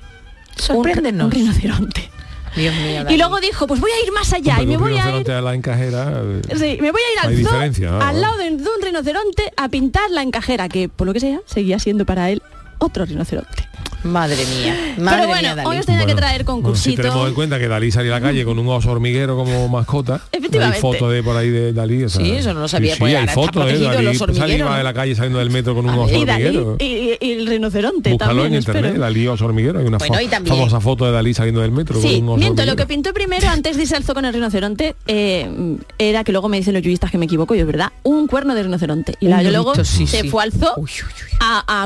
[0.57, 1.25] Sorpréndenos.
[1.25, 2.09] un rinoceronte.
[2.55, 5.19] Dios mío, Y luego dijo, pues voy a ir más allá y me voy a
[5.19, 6.21] ir a la encajera.
[6.23, 8.01] eh, Sí, me voy a ir al zoo, diferencia, ¿no?
[8.01, 11.39] al lado de, de un rinoceronte a pintar la encajera, que por lo que sea,
[11.45, 12.41] seguía siendo para él
[12.79, 13.67] otro rinoceronte.
[14.05, 14.95] Madre mía.
[14.99, 15.67] Madre Pero bueno, mía, Dalí.
[15.69, 17.01] hoy os tenía que traer bueno, si concursito.
[17.01, 20.21] tenemos en cuenta que Dalí salió a la calle con un oso hormiguero como mascota.
[20.31, 20.75] Efectivamente.
[20.77, 22.03] Hay fotos de por ahí de Dalí.
[22.03, 23.77] o sea, Sí, eso no lo sabía, Sí, pues sí, hay fotos, ¿eh?
[23.79, 24.77] Dalí los hormigueros, iba ¿no?
[24.77, 26.77] de la calle saliendo del metro con un oso y, Dalí, hormiguero.
[26.79, 29.01] y, y- y el rinoceronte Búscalo también, en internet, espero.
[29.01, 29.79] Dalí oso hormiguero.
[29.79, 32.29] Hay una Bueno, y también- famosa foto de Dalí saliendo del metro Sí, con un
[32.29, 35.77] oso miento, lo que pintó primero antes de irse al zoo con el rinoceronte eh,
[35.97, 38.53] era que luego me dicen los yuyistas que me equivoco y es verdad, un cuerno
[38.55, 39.15] de rinoceronte.
[39.19, 40.75] Y luego se fue al zoo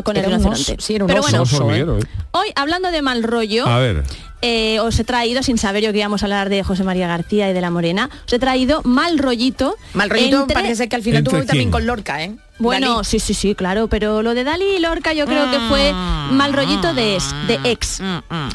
[0.04, 0.74] con el rinoceronte.
[0.74, 1.98] oso, sí, era un Pero oso, bueno.
[2.32, 4.04] Hoy hablando de mal rollo, A ver.
[4.42, 7.50] eh, os he traído, sin saber yo que íbamos a hablar de José María García
[7.50, 9.76] y de La Morena, os he traído mal rollito.
[9.94, 12.36] Mal rollito entre- parece ser que al final ¿Entre tuvo también con Lorca, ¿eh?
[12.62, 13.06] Bueno, Dalí.
[13.06, 16.52] sí, sí, sí, claro, pero lo de Dalí y Lorca yo creo que fue mal
[16.52, 18.02] rollito de, ex, de ex.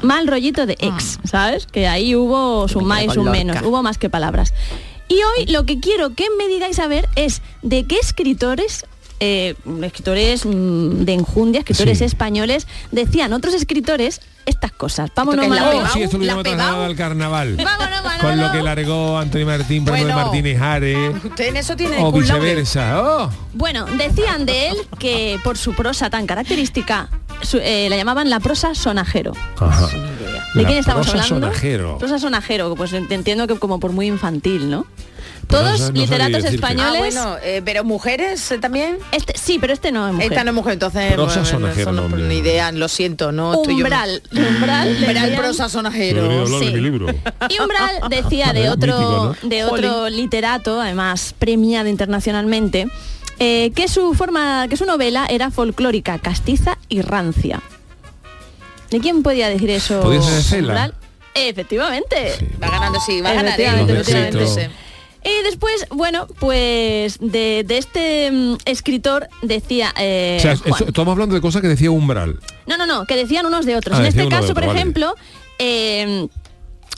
[0.03, 1.67] Mal rollito de ex, ¿sabes?
[1.67, 4.53] Que ahí hubo su más y su menos, hubo más que palabras.
[5.09, 8.85] Y hoy lo que quiero que me digáis a ver es de qué escritores
[9.25, 12.05] eh, escritores mm, de enjundia, escritores Sí.
[12.05, 15.11] españoles, decían otros escritores estas cosas.
[15.17, 17.57] Vámonos, Pegao, sí, esto lo trasladado al carnaval.
[17.65, 18.21] Vámonos, Manolo.
[18.21, 20.17] Con lo que largó Antonio Martín, Pedro de Bueno.
[20.23, 20.59] Martínez.
[21.25, 23.01] Usted en eso tiene O viceversa.
[23.03, 23.31] Oh.
[23.55, 27.09] Bueno, decían de él que por su prosa tan característica
[27.43, 29.33] su- eh, la llamaban la prosa sonajero.
[29.59, 29.87] Ajá.
[30.55, 31.47] ¿De La quién estamos prosa hablando?
[31.49, 31.99] sonajero.
[31.99, 34.87] Prosa sonajero, pues ent- entiendo que como por muy infantil, ¿no?
[35.49, 37.17] Todos no literatos españoles.
[37.17, 38.99] Ah, bueno, eh, pero mujeres eh, también.
[39.13, 40.33] Este, sí, pero este no es mujer.
[40.33, 43.75] Esta no es mujer, entonces Prosa sonajero, no- no, ni idea, lo siento, no estoy
[43.75, 46.29] yo- Umbral, umbral, Umbral decían- prosa sonajero.
[46.29, 46.71] De sí.
[46.73, 47.07] mi libro.
[47.49, 49.49] Y Umbral decía de otro, mítico, ¿no?
[49.49, 52.89] de otro literato, además premiado internacionalmente,
[53.39, 57.61] eh, que su forma, que su novela era folclórica, castiza y rancia.
[58.91, 60.01] ¿De quién podía decir eso?
[60.03, 60.67] ¿Podía ser de Cela?
[60.69, 60.95] Umbral?
[61.35, 62.57] Efectivamente.
[62.63, 63.43] Va ganando, sí, va a
[65.25, 69.93] Y después, bueno, pues de, de este mm, escritor decía...
[69.99, 72.39] eh, O sea, Juan- estamos hablando de cosas que decía Umbral.
[72.67, 73.97] no, no, no, que decían unos de otros.
[73.99, 74.79] Ah, en este caso, otro, por vale.
[74.79, 75.15] ejemplo,
[75.59, 76.29] eh,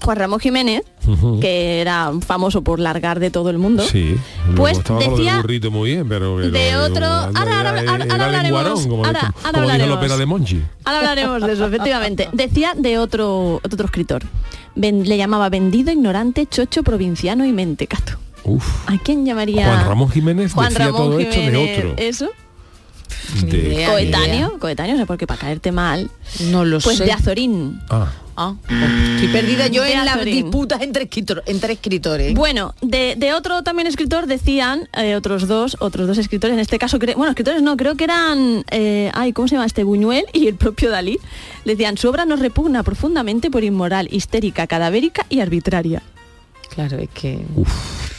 [0.03, 1.41] Juan Ramón Jiménez, Ujú.
[1.41, 3.83] que era famoso por largar de todo el mundo.
[3.85, 4.17] Sí.
[4.55, 6.37] Pues decía burrito muy bien, pero...
[6.37, 10.19] pero- de otro- ahora- ahora- hablaremos, lenguarón, como, ahora- como- ahora como dijo hablaremos.
[10.19, 10.63] De Monchi.
[10.85, 12.29] Ahora hablaremos de eso, efectivamente.
[12.33, 14.23] Decía de otro, otro escritor.
[14.75, 18.19] Ven- le llamaba vendido, ignorante, chocho, provinciano y mentecato.
[18.45, 18.65] Uf.
[18.89, 19.67] ¿A quién llamaría?
[19.67, 21.95] Juan Ramón Jiménez Juan decía Ramón todo esto de Jiménez, otro.
[21.97, 22.29] Eso.
[23.43, 23.91] De- idea.
[23.91, 26.11] Coetáneo, coetáneo, o sea, porque para caerte mal.
[26.51, 27.05] No lo Pues sé.
[27.05, 27.81] de Azorín.
[27.91, 28.55] Ah, Ah,
[29.15, 32.35] estoy perdida yo De en las disputas entre, escritor- entre escritores.
[32.35, 36.79] Bueno, de, de otro también escritor decían eh, otros dos, otros dos escritores, en este
[36.79, 39.85] caso, bueno, escritores no, creo que eran, eh, ay, ¿cómo se llama este?
[39.85, 41.19] Buñuel y el propio Dalí.
[41.65, 46.03] Decían, su obra nos repugna profundamente por inmoral, histérica, cadavérica y arbitraria.
[46.75, 47.41] Claro, es que...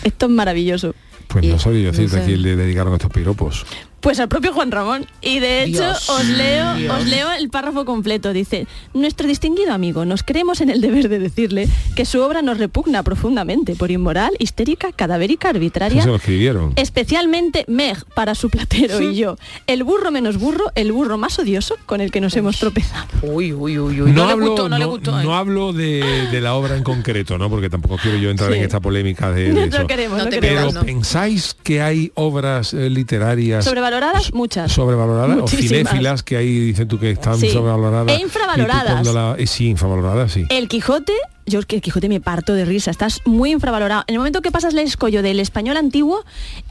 [0.04, 0.96] Esto es maravilloso.
[1.28, 2.32] pues no sabía yo decirte no a sé.
[2.32, 3.68] quién le dedicaron estos piropos.
[4.08, 5.06] Pues al propio Juan Ramón.
[5.20, 6.96] Y de hecho, Dios, os leo, Dios.
[6.98, 8.32] os leo el párrafo completo.
[8.32, 12.58] Dice, nuestro distinguido amigo, nos creemos en el deber de decirle que su obra nos
[12.58, 15.98] repugna profundamente por inmoral, histérica, cadavérica, arbitraria.
[15.98, 16.72] Eso se lo escribieron.
[16.78, 19.36] Especialmente Meg para su platero y yo.
[19.68, 23.08] El burro menos burro, el burro más odioso con el que nos hemos tropezado.
[23.24, 24.12] Uy, uy, uy, uy.
[24.14, 25.20] No, le gustó, no, le gustó.
[25.20, 25.24] ¿eh?
[25.26, 27.50] no hablo de, de la obra en concreto, ¿no?
[27.50, 28.58] Porque tampoco quiero yo entrar Sí.
[28.60, 29.86] en esta polémica de, de No eso.
[29.88, 30.72] queremos, No queremos.
[30.72, 30.86] Pero no.
[30.86, 33.66] ¿pensáis que hay obras eh, literarias
[33.98, 34.72] Sobrevaloradas, muchas.
[34.72, 37.50] sobrevaloradas o cinéfilas que hay, dicen tú que están Sí.
[37.50, 38.16] sobrevaloradas?
[38.18, 39.04] E infravaloradas.
[39.04, 40.46] Tú la- eh, sí, infravaloradas, sí.
[40.50, 41.14] El Quijote,
[41.48, 44.04] yo es que el Quijote me parto de risa, estás muy infravalorado.
[44.08, 46.24] En el momento que pasas el escollo del español antiguo,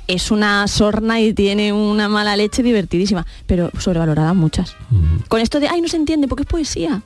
[0.07, 4.77] es una sorna y tiene una mala leche divertidísima, pero sobrevaloradas muchas.
[5.29, 7.03] Con esto de, ay, no se entiende porque es poesía.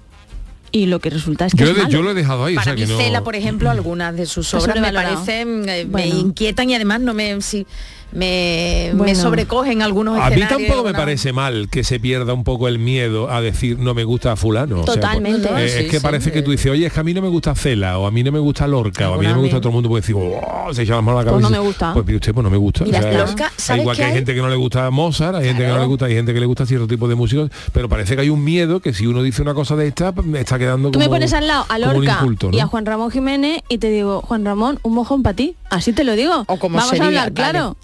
[0.72, 1.92] Y lo que resulta es que Yo, es he de- malo.
[1.92, 2.96] yo lo he dejado ahí, o Para sea mí que no...
[2.96, 6.14] Cela, por ejemplo, algunas de sus Está obras me parecen, eh, Bueno.
[6.14, 7.66] me inquietan y además no me, sí,
[8.12, 12.78] me, sobrecogen algunos A mí tampoco me parece mal que se pierda un poco el
[12.78, 14.80] miedo a decir no me gusta a fulano.
[14.80, 15.48] O sea, Totalmente.
[15.48, 17.14] pues, eh, Sí, es que sí, parece que tú dices, oye, es que a mí
[17.14, 19.34] no me gusta Cela, o a mí no me gusta Lorca, o a mí no
[19.36, 21.42] me gusta todo el mundo, puede decir, "Oh", se echa las manos a la Pues
[21.42, 21.48] cabeza.
[21.48, 21.92] no y me dice, gusta.
[21.94, 22.84] Pues mire usted, pues no me gusta.
[22.84, 24.14] Mira, O sea, Lorca, ¿sabes igual que hay hay?
[24.16, 26.40] gente que no le gusta Mozart, hay gente que no le gusta, hay gente que
[26.40, 29.22] le gusta cierto tipo de músicos, pero parece que hay un miedo que si uno
[29.22, 31.64] dice una cosa de esta, pues, me está quedando Tú como me pones al lado
[31.68, 32.62] a como un Lorca inculto, y ¿no?
[32.62, 35.54] a Juan Ramón Jiménez y te digo, Juan Ramón, un mojón para ti.
[35.70, 36.44] Así te lo digo.
[36.48, 37.34] O como Vamos a hablar, vale.
[37.34, 37.76] claro.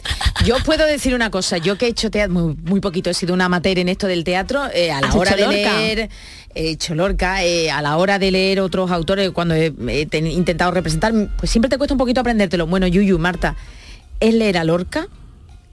[0.44, 3.34] Yo puedo decir una cosa, yo que he hecho teatro muy, muy poquito, he sido
[3.34, 5.78] una amateur en esto del teatro, eh, a la ¿Has hora de Lorca?
[5.78, 6.10] leer,
[6.54, 10.26] he hecho Lorca, eh, a la hora de leer otros autores, cuando he, he ten-
[10.26, 12.66] intentado representar, pues siempre te cuesta un poquito aprendértelo.
[12.66, 13.56] Bueno, Yuyu, Marta,
[14.20, 15.08] es leer a Lorca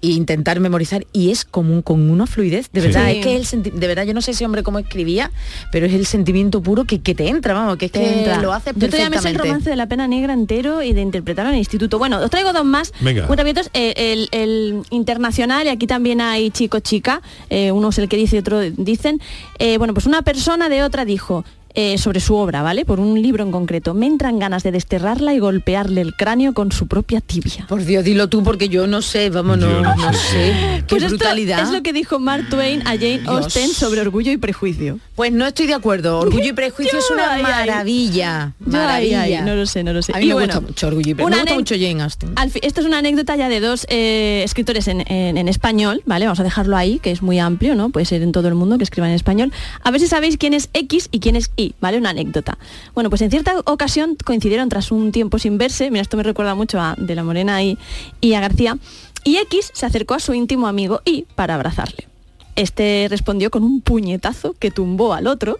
[0.03, 3.17] e intentar memorizar y es como un- con una fluidez, de verdad, Sí.
[3.17, 5.31] es que el de verdad yo no sé ese hombre cómo escribía,
[5.71, 8.41] pero es el sentimiento puro que, que te entra, vamos, que es Te que entra.
[8.41, 9.47] lo hace Yo todavía me sé el perfectamente.
[9.47, 11.97] romance de la pena negra entero y de interpretarlo en el instituto.
[11.97, 12.91] Bueno, os traigo dos más.
[12.99, 13.25] Venga.
[13.27, 13.37] Muy.
[13.73, 18.35] Eh, el, el internacional, y aquí también hay chico-chica, eh, uno es el que dice
[18.35, 19.21] y otro dicen.
[19.59, 21.45] Eh, bueno, pues una persona de otra dijo,
[21.75, 22.85] eh, sobre su obra, ¿vale?
[22.85, 23.93] Por un libro en concreto.
[23.93, 27.65] Me entran ganas de desterrarla y golpearle el cráneo con su propia tibia.
[27.67, 30.19] Por Dios, dilo tú porque yo no sé, vamos, Yo no, no no sé.
[30.19, 30.53] sé.
[30.53, 31.63] Qué Pues esto brutalidad.
[31.63, 33.27] es lo que dijo Mark Twain a Jane Dios.
[33.45, 34.99] Austen sobre orgullo y prejuicio.
[35.15, 36.19] Pues no estoy de acuerdo.
[36.19, 38.53] Orgullo y prejuicio es una Ay, maravilla.
[38.59, 39.21] Yo, Maravilla.
[39.21, 40.13] ay, no lo sé, no lo sé.
[40.15, 41.35] A mí Y me bueno, gusta mucho Orgullo y prejuicio.
[41.37, 42.35] Me gusta mucho Jane Austen.
[42.61, 46.25] Esto es una anécdota ya de dos eh, escritores en, en- en español, ¿vale?
[46.25, 47.89] Vamos a dejarlo ahí, que es muy amplio, ¿no?
[47.89, 49.51] Puede ser en todo el mundo que escriban en español.
[49.83, 51.97] A ver si sabéis quién es X y quién es Y, ¿vale?
[51.97, 52.57] Una anécdota.
[52.93, 56.55] Bueno, pues en cierta ocasión coincidieron tras un tiempo sin verse, mira, esto me recuerda
[56.55, 57.77] mucho a De la Morena y,
[58.21, 58.77] y a García,
[59.23, 62.07] y X se acercó a su íntimo amigo Y para abrazarle.
[62.55, 65.59] Este respondió con un puñetazo que tumbó al otro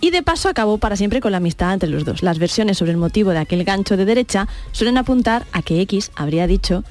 [0.00, 2.22] y de paso acabó para siempre con la amistad entre los dos.
[2.22, 6.10] Las versiones sobre el motivo de aquel gancho de derecha suelen apuntar a que X
[6.16, 6.84] habría dicho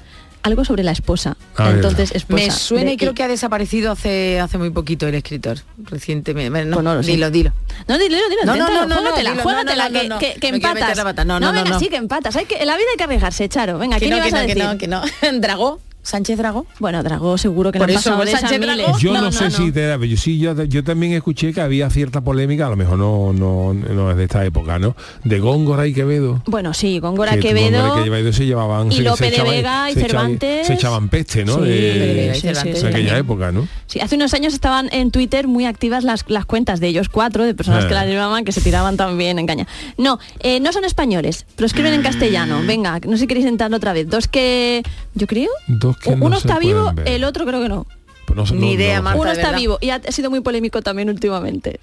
[0.44, 1.36] algo sobre la esposa.
[1.56, 1.74] A ver.
[1.76, 5.58] Entonces, esposa Me suena y creo que ha desaparecido hace hace muy poquito el escritor.
[5.78, 6.50] Recientemente.
[6.50, 7.10] Bueno, no, Pues no lo sé.
[7.12, 7.52] dilo, dilo.
[7.88, 10.18] No, dilo, dilo, No, no, no, no, juégatela, dilo, no, juégatela, no, no, que, no.
[10.18, 10.96] que- que No empatas.
[10.98, 11.78] No, no, no, venga, no.
[11.80, 12.36] sí que empatas.
[12.36, 13.78] Hay que, en la vida hay que arriesgarse, Charo.
[13.78, 14.64] Venga, Que ¿quién no, ibas que a no, que decir?
[14.70, 15.40] no, que no.
[15.40, 15.80] Dragó.
[16.04, 16.66] Sánchez Dragó.
[16.78, 18.60] Bueno, Dragó seguro que Por han eso, pasado de Sánchez.
[18.60, 18.98] Dragó.
[18.98, 22.66] Yo no, sé si te yo sí, yo, yo también escuché que había cierta polémica,
[22.66, 24.94] a lo mejor no, no, no es de esta época, ¿no?
[25.24, 26.42] De Góngora y Quevedo.
[26.46, 27.80] Bueno, sí, Góngora que Quevedo.
[27.82, 30.10] Góngora y Quevedo se llevaban y se- Lope se de echaban- Vega y se echaban-
[30.38, 30.66] Cervantes.
[30.66, 31.54] se echaban peste, ¿no?
[31.56, 33.16] Sí, de, Cervantes, aquella también.
[33.16, 33.66] época, ¿no?
[33.86, 37.44] Sí, hace unos años estaban en Twitter muy activas las, las cuentas de ellos cuatro,
[37.44, 37.88] de personas Eh.
[37.88, 39.66] que las llevaban, que se tiraban también en caña.
[39.96, 42.60] No, eh, no son españoles, pero escriben en castellano.
[42.66, 44.08] Venga, no sé si queréis intentarlo otra vez.
[44.08, 44.82] Dos que,
[45.14, 47.08] yo creo, Dos que no uno se está vivo, ver.
[47.08, 47.86] el otro creo que no.
[48.26, 49.18] Pues no sé, no- no lo sé.
[49.18, 51.80] Uno está vivo y ha, sido muy polémico también últimamente.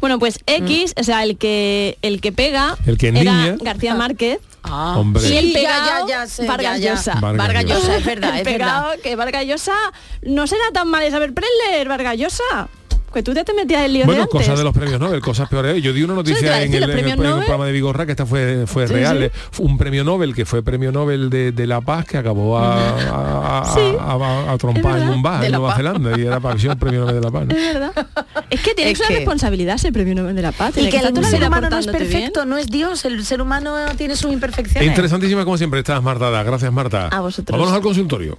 [0.00, 3.56] Bueno, pues X, o sea, el que el que pega El que era.
[3.60, 4.38] García Márquez.
[4.62, 5.22] Hombre.
[5.28, 6.94] Y el Sí, ya, pegado, ya, ya sé, Vargas ya, ya.
[6.94, 7.14] Llosa.
[7.20, 9.02] Vargas Vargas Llosa, es verdad, el es pegado, verdad.
[9.02, 9.74] que Vargas Llosa
[10.22, 12.68] no será tan mal Isabel Preller, Vargas Llosa.
[13.14, 14.32] Que tú ya te metías en líos de Bueno, antes.
[14.40, 15.80] cosas de los premios Nobel, cosas peores.
[15.82, 18.26] Yo di una noticia en decir, el, en el- el programa de Vigorra que esta
[18.26, 19.18] fue, fue Sí, real.
[19.18, 19.24] sí.
[19.24, 19.30] eh.
[19.52, 22.74] Fue un premio Nobel que fue premio Nobel de, de la paz que acabó a,
[22.74, 23.80] a, a- Sí.
[24.00, 25.76] a- a- a trompar en un bar en Nueva paz.
[25.76, 27.46] Zelanda y era para el premio Nobel de la paz.
[27.46, 27.54] ¿no?
[27.54, 28.06] Es verdad.
[28.50, 30.76] Es que tienes Es una que- responsabilidad ser premio Nobel de la Paz.
[30.76, 31.98] Y que estar el ser humano no es bien.
[31.98, 34.88] perfecto, no es Dios, el ser humano tiene sus imperfecciones.
[34.88, 36.30] Interesantísima como siempre estás, Marta.
[36.30, 36.42] Da.
[36.42, 37.08] Gracias, Marta.
[37.08, 37.56] A vosotros.
[37.56, 38.36] Vámonos al consultorio.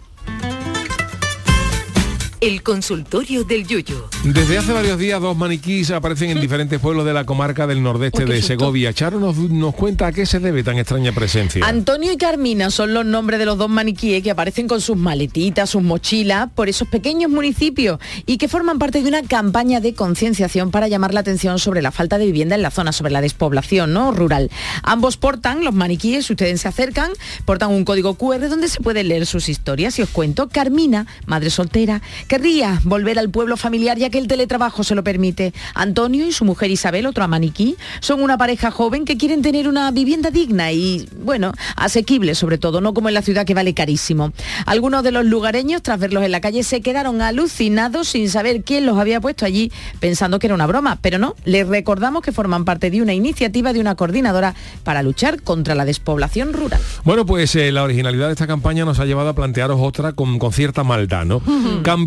[2.42, 4.10] El consultorio del Yuyo.
[4.24, 8.24] Desde hace varios días dos maniquís aparecen en diferentes pueblos de la comarca del nordeste
[8.24, 8.48] Uy, de susto.
[8.48, 8.94] Segovia.
[8.94, 11.66] Charo nos, nos cuenta a qué se debe tan extraña presencia.
[11.66, 15.70] Antonio y Carmina son los nombres de los dos maniquíes que aparecen con sus maletitas,
[15.70, 20.72] sus mochilas por esos pequeños municipios y que forman parte de una campaña de concienciación
[20.72, 23.94] para llamar la atención sobre la falta de vivienda en la zona, sobre la despoblación
[23.94, 24.12] ¿no?
[24.12, 24.52] rural.
[24.84, 27.12] Ambos portan, los maniquíes, si ustedes se acercan,
[27.46, 29.98] portan un código QR donde se pueden leer sus historias.
[30.00, 34.84] Y os cuento, Carmina, madre soltera, querría volver al pueblo familiar ya que el teletrabajo
[34.84, 35.54] se lo permite.
[35.74, 39.92] Antonio y su mujer Isabel, otro maniquí, son una pareja joven que quieren tener una
[39.92, 44.32] vivienda digna y, bueno, asequible sobre todo, no como en la ciudad que vale carísimo.
[44.66, 48.86] Algunos de los lugareños, tras verlos en la calle, se quedaron alucinados sin saber quién
[48.86, 52.66] los había puesto allí, pensando que era una broma, pero no, les recordamos que forman
[52.66, 56.80] parte de una iniciativa de una coordinadora para luchar contra la despoblación rural.
[57.04, 60.40] Bueno, pues eh, la originalidad de esta campaña nos ha llevado a plantearos otra con,
[60.40, 61.42] con cierta maldad, ¿no?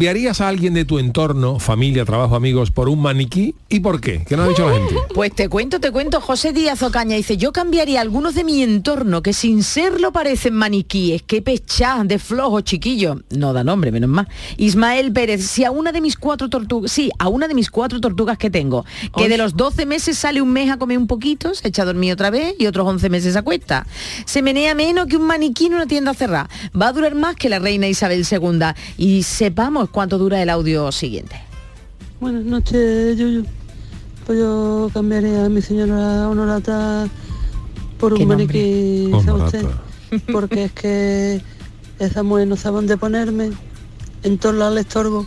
[0.09, 3.55] ¿Cambiarías a alguien de tu entorno, familia, trabajo, amigos, por un maniquí?
[3.69, 4.25] ¿Y por qué?
[4.27, 4.95] ¿Qué nos ha dicho la gente?
[5.15, 8.63] Pues te cuento, te cuento, José Díaz Ocaña dice, yo cambiaría a algunos de mi
[8.63, 13.21] entorno que sin serlo parecen maniquíes, qué pechá de flojo chiquillo.
[13.31, 14.29] No da nombre, menos mal.
[14.57, 18.01] Ismael Pérez, si a una de mis cuatro tortugas, sí, a una de mis cuatro
[18.01, 18.87] tortugas que tengo,
[19.17, 21.87] que de los 12 meses sale un mes a comer un poquito, se echa a
[21.87, 23.87] dormir otra vez y otros 11 meses a cuesta.
[24.25, 26.49] Se menea menos que un maniquí en una tienda cerrada.
[26.81, 28.61] Va a durar más que la reina Isabel II.
[28.97, 31.35] Y sepamos cuánto dura el audio siguiente.
[32.21, 33.45] Buenas noches, Yuyu.
[34.25, 37.09] Pues yo cambiaría a mi señora Honorata
[37.99, 39.67] por ¿Qué un maniquí, ¿sabe usted?
[40.31, 41.43] Porque es que
[41.99, 43.51] esa mujer no sabe dónde ponerme.
[44.23, 45.27] En lados le estorbo.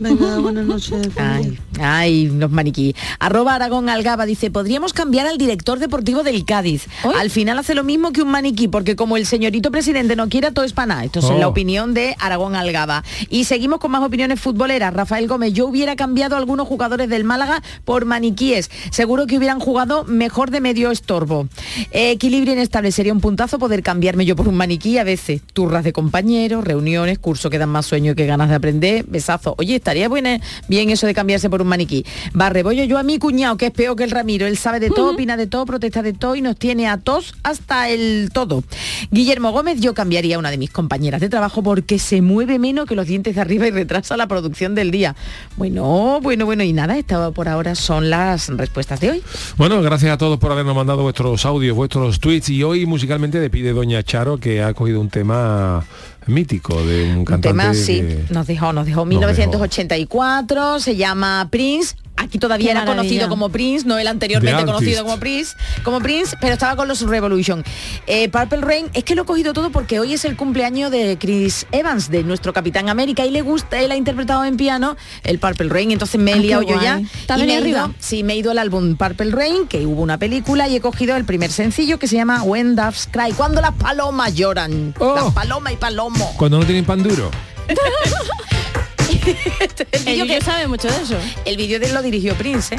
[0.00, 1.08] Venga, buenas noches.
[1.16, 2.94] Ay, ay, los maniquí.
[3.18, 6.86] Arroba Aragón Algaba dice, podríamos cambiar al director deportivo del Cádiz.
[7.18, 10.50] Al final hace lo mismo que un maniquí, porque como el señorito presidente no quiere,
[10.52, 11.04] todo es para nada.
[11.04, 11.38] Esto es Oh.
[11.38, 13.04] la opinión de Aragón Algaba.
[13.28, 14.92] Y seguimos con más opiniones futboleras.
[14.92, 18.70] Rafael Gómez, yo hubiera cambiado a algunos jugadores del Málaga por maniquíes.
[18.90, 21.48] Seguro que hubieran jugado mejor de medio estorbo.
[21.90, 25.40] Eh, equilibrio inestable sería un puntazo poder cambiarme yo por un maniquí a veces.
[25.52, 29.04] Turras de compañeros, reuniones, cursos que dan más sueño que ganas de aprender.
[29.08, 29.54] Besazo.
[29.58, 32.04] Oye, estaría buena, bien eso de cambiarse por un maniquí.
[32.34, 34.46] Barrebollo yo a mi cuñado, que es peor que el Ramiro.
[34.46, 37.34] Él sabe de todo, opina de todo, protesta de todo y nos tiene a todos
[37.42, 38.62] hasta el todo.
[39.10, 42.86] Guillermo Gómez, yo cambiaría a una de mis compañeras de trabajo porque se mueve menos
[42.86, 45.16] que los dientes de arriba y retrasa la producción del día.
[45.56, 49.22] Bueno, bueno, bueno, y nada, esta por ahora son las respuestas de hoy.
[49.56, 53.48] Bueno, gracias a todos por habernos mandado vuestros audios, vuestros tweets y hoy musicalmente le
[53.48, 55.84] pide Doña Charo que ha cogido un tema
[56.26, 60.96] mítico de un Un cantante tema, sí, que- nos dejó, nos dejó Nos 1984, se
[60.96, 61.96] llama Prince.
[62.16, 63.02] Aquí todavía Qué era maravilla.
[63.02, 67.00] conocido como Prince, no el anteriormente conocido como Prince, como Prince, pero estaba con los
[67.02, 67.64] Revolution.
[68.06, 71.16] Eh, Purple Rain, es que lo he cogido todo porque hoy es el cumpleaños de
[71.18, 75.38] Chris Evans, de nuestro Capitán América, y le gusta, él ha interpretado en piano el
[75.40, 77.00] Purple Rain, entonces me he Ah, liado yo ya.
[77.26, 77.90] ¿Te has y me he ido- arriba?
[77.98, 81.16] sí, me he ido al álbum Purple Rain, que hubo una película, y he cogido
[81.16, 84.94] el primer sencillo que se llama When Doves Cry, cuando las palomas lloran.
[85.00, 85.14] Oh.
[85.16, 86.32] Las palomas y palomo.
[86.36, 87.30] Cuando no tienen pan duro.
[89.92, 91.16] el vídeo que sabe mucho de eso.
[91.44, 92.78] el vídeo de él lo dirigió Prince, ¿eh?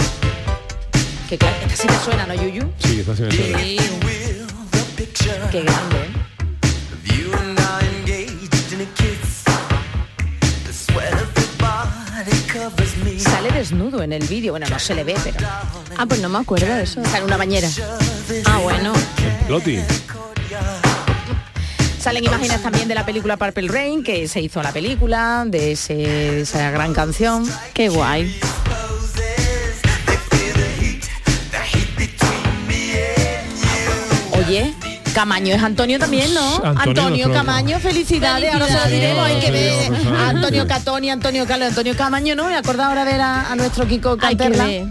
[1.30, 2.72] Que claro, esta sí te suena, ¿no, Yuyu?
[2.80, 3.58] Sí, está haciendo eso.
[3.60, 3.78] Sí.
[5.52, 6.10] Qué grande, ¿eh?
[13.20, 15.38] Sale desnudo en el vídeo, bueno, no se le ve, pero
[15.98, 17.02] Ah, pues no me acuerdo de eso.
[17.02, 17.68] está en una bañera.
[18.46, 18.94] Ah, bueno.
[19.50, 19.80] Loti.
[22.04, 25.94] Salen imágenes también de la película Purple Rain, que se hizo la película, de, ese-
[25.96, 27.46] de esa gran canción.
[27.74, 28.40] Qué guay.
[34.38, 34.74] Oye,
[35.14, 36.56] Camaño es Antonio también, ¿no?
[36.66, 38.52] Antonio, Antonio, Camaño, felicidades.
[38.54, 42.46] Ahora se lo diremos, hay que ver a Antonio Catoni, Antonio Carlos, Antonio Camaño, ¿no?
[42.48, 44.66] Me acuerdo ahora de ver a, a nuestro Kiko Hay que Canterla.
[44.66, 44.86] ver.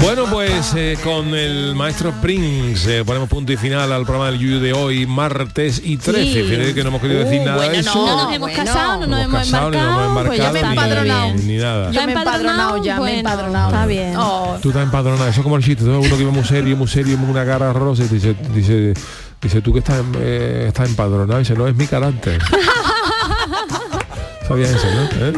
[0.00, 4.38] Bueno, pues eh, con el maestro Prince eh, ponemos punto y final al programa del
[4.38, 6.32] Yuyu de hoy, martes y 13.
[6.32, 6.42] Sí.
[6.48, 7.94] Fíjate que no hemos querido Uh, decir nada bueno, de eso.
[7.94, 8.64] no, No nos hemos bueno.
[8.64, 11.34] casado, no nos hemos casado, ni nos hemos embarcado, pues ya ni- todo empadronado.
[11.34, 11.90] ni, ni nada.
[11.90, 13.66] Yo me he empadronado ya, me he empadronado.
[13.68, 14.14] Está bien.
[14.16, 16.00] Oh, Tú estás empadronado, eso es como el chiste, ¿no?
[16.00, 18.94] uno que iba muy serio, muy serio, una cara rosa y dice, dice,
[19.40, 22.40] dice tú que estás, eh, estás empadronado, y dice, no, es mi carácter.
[24.48, 25.26] Sabías eso, ¿no?
[25.26, 25.32] ¿Eh?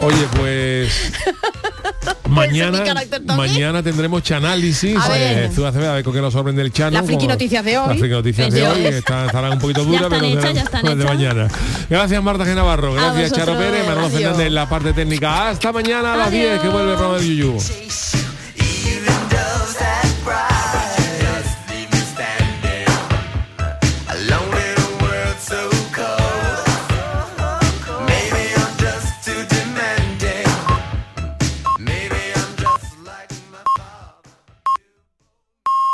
[0.00, 1.12] Oye, pues
[2.28, 2.84] mañana,
[3.36, 4.96] mañana tendremos chanálisis.
[4.96, 5.44] A ver.
[5.44, 6.90] Eh, tú a ver con qué nos sorprende el chano.
[6.98, 7.88] Las friki noticias de hoy.
[7.88, 10.54] Las friki noticias de De hoy están- estarán un poquito Ya duras, pero hechas, serán
[10.54, 11.14] ya están las de hechas.
[11.16, 11.48] mañana.
[11.90, 12.54] Gracias Marta G.
[12.54, 13.56] Navarro, gracias Charo.
[13.58, 14.10] Pérez, Manolo.
[14.10, 15.48] Fernández en la parte técnica.
[15.50, 16.50] Hasta mañana a las Adiós.
[16.50, 17.58] 10 que vuelve el programa de Yuyu.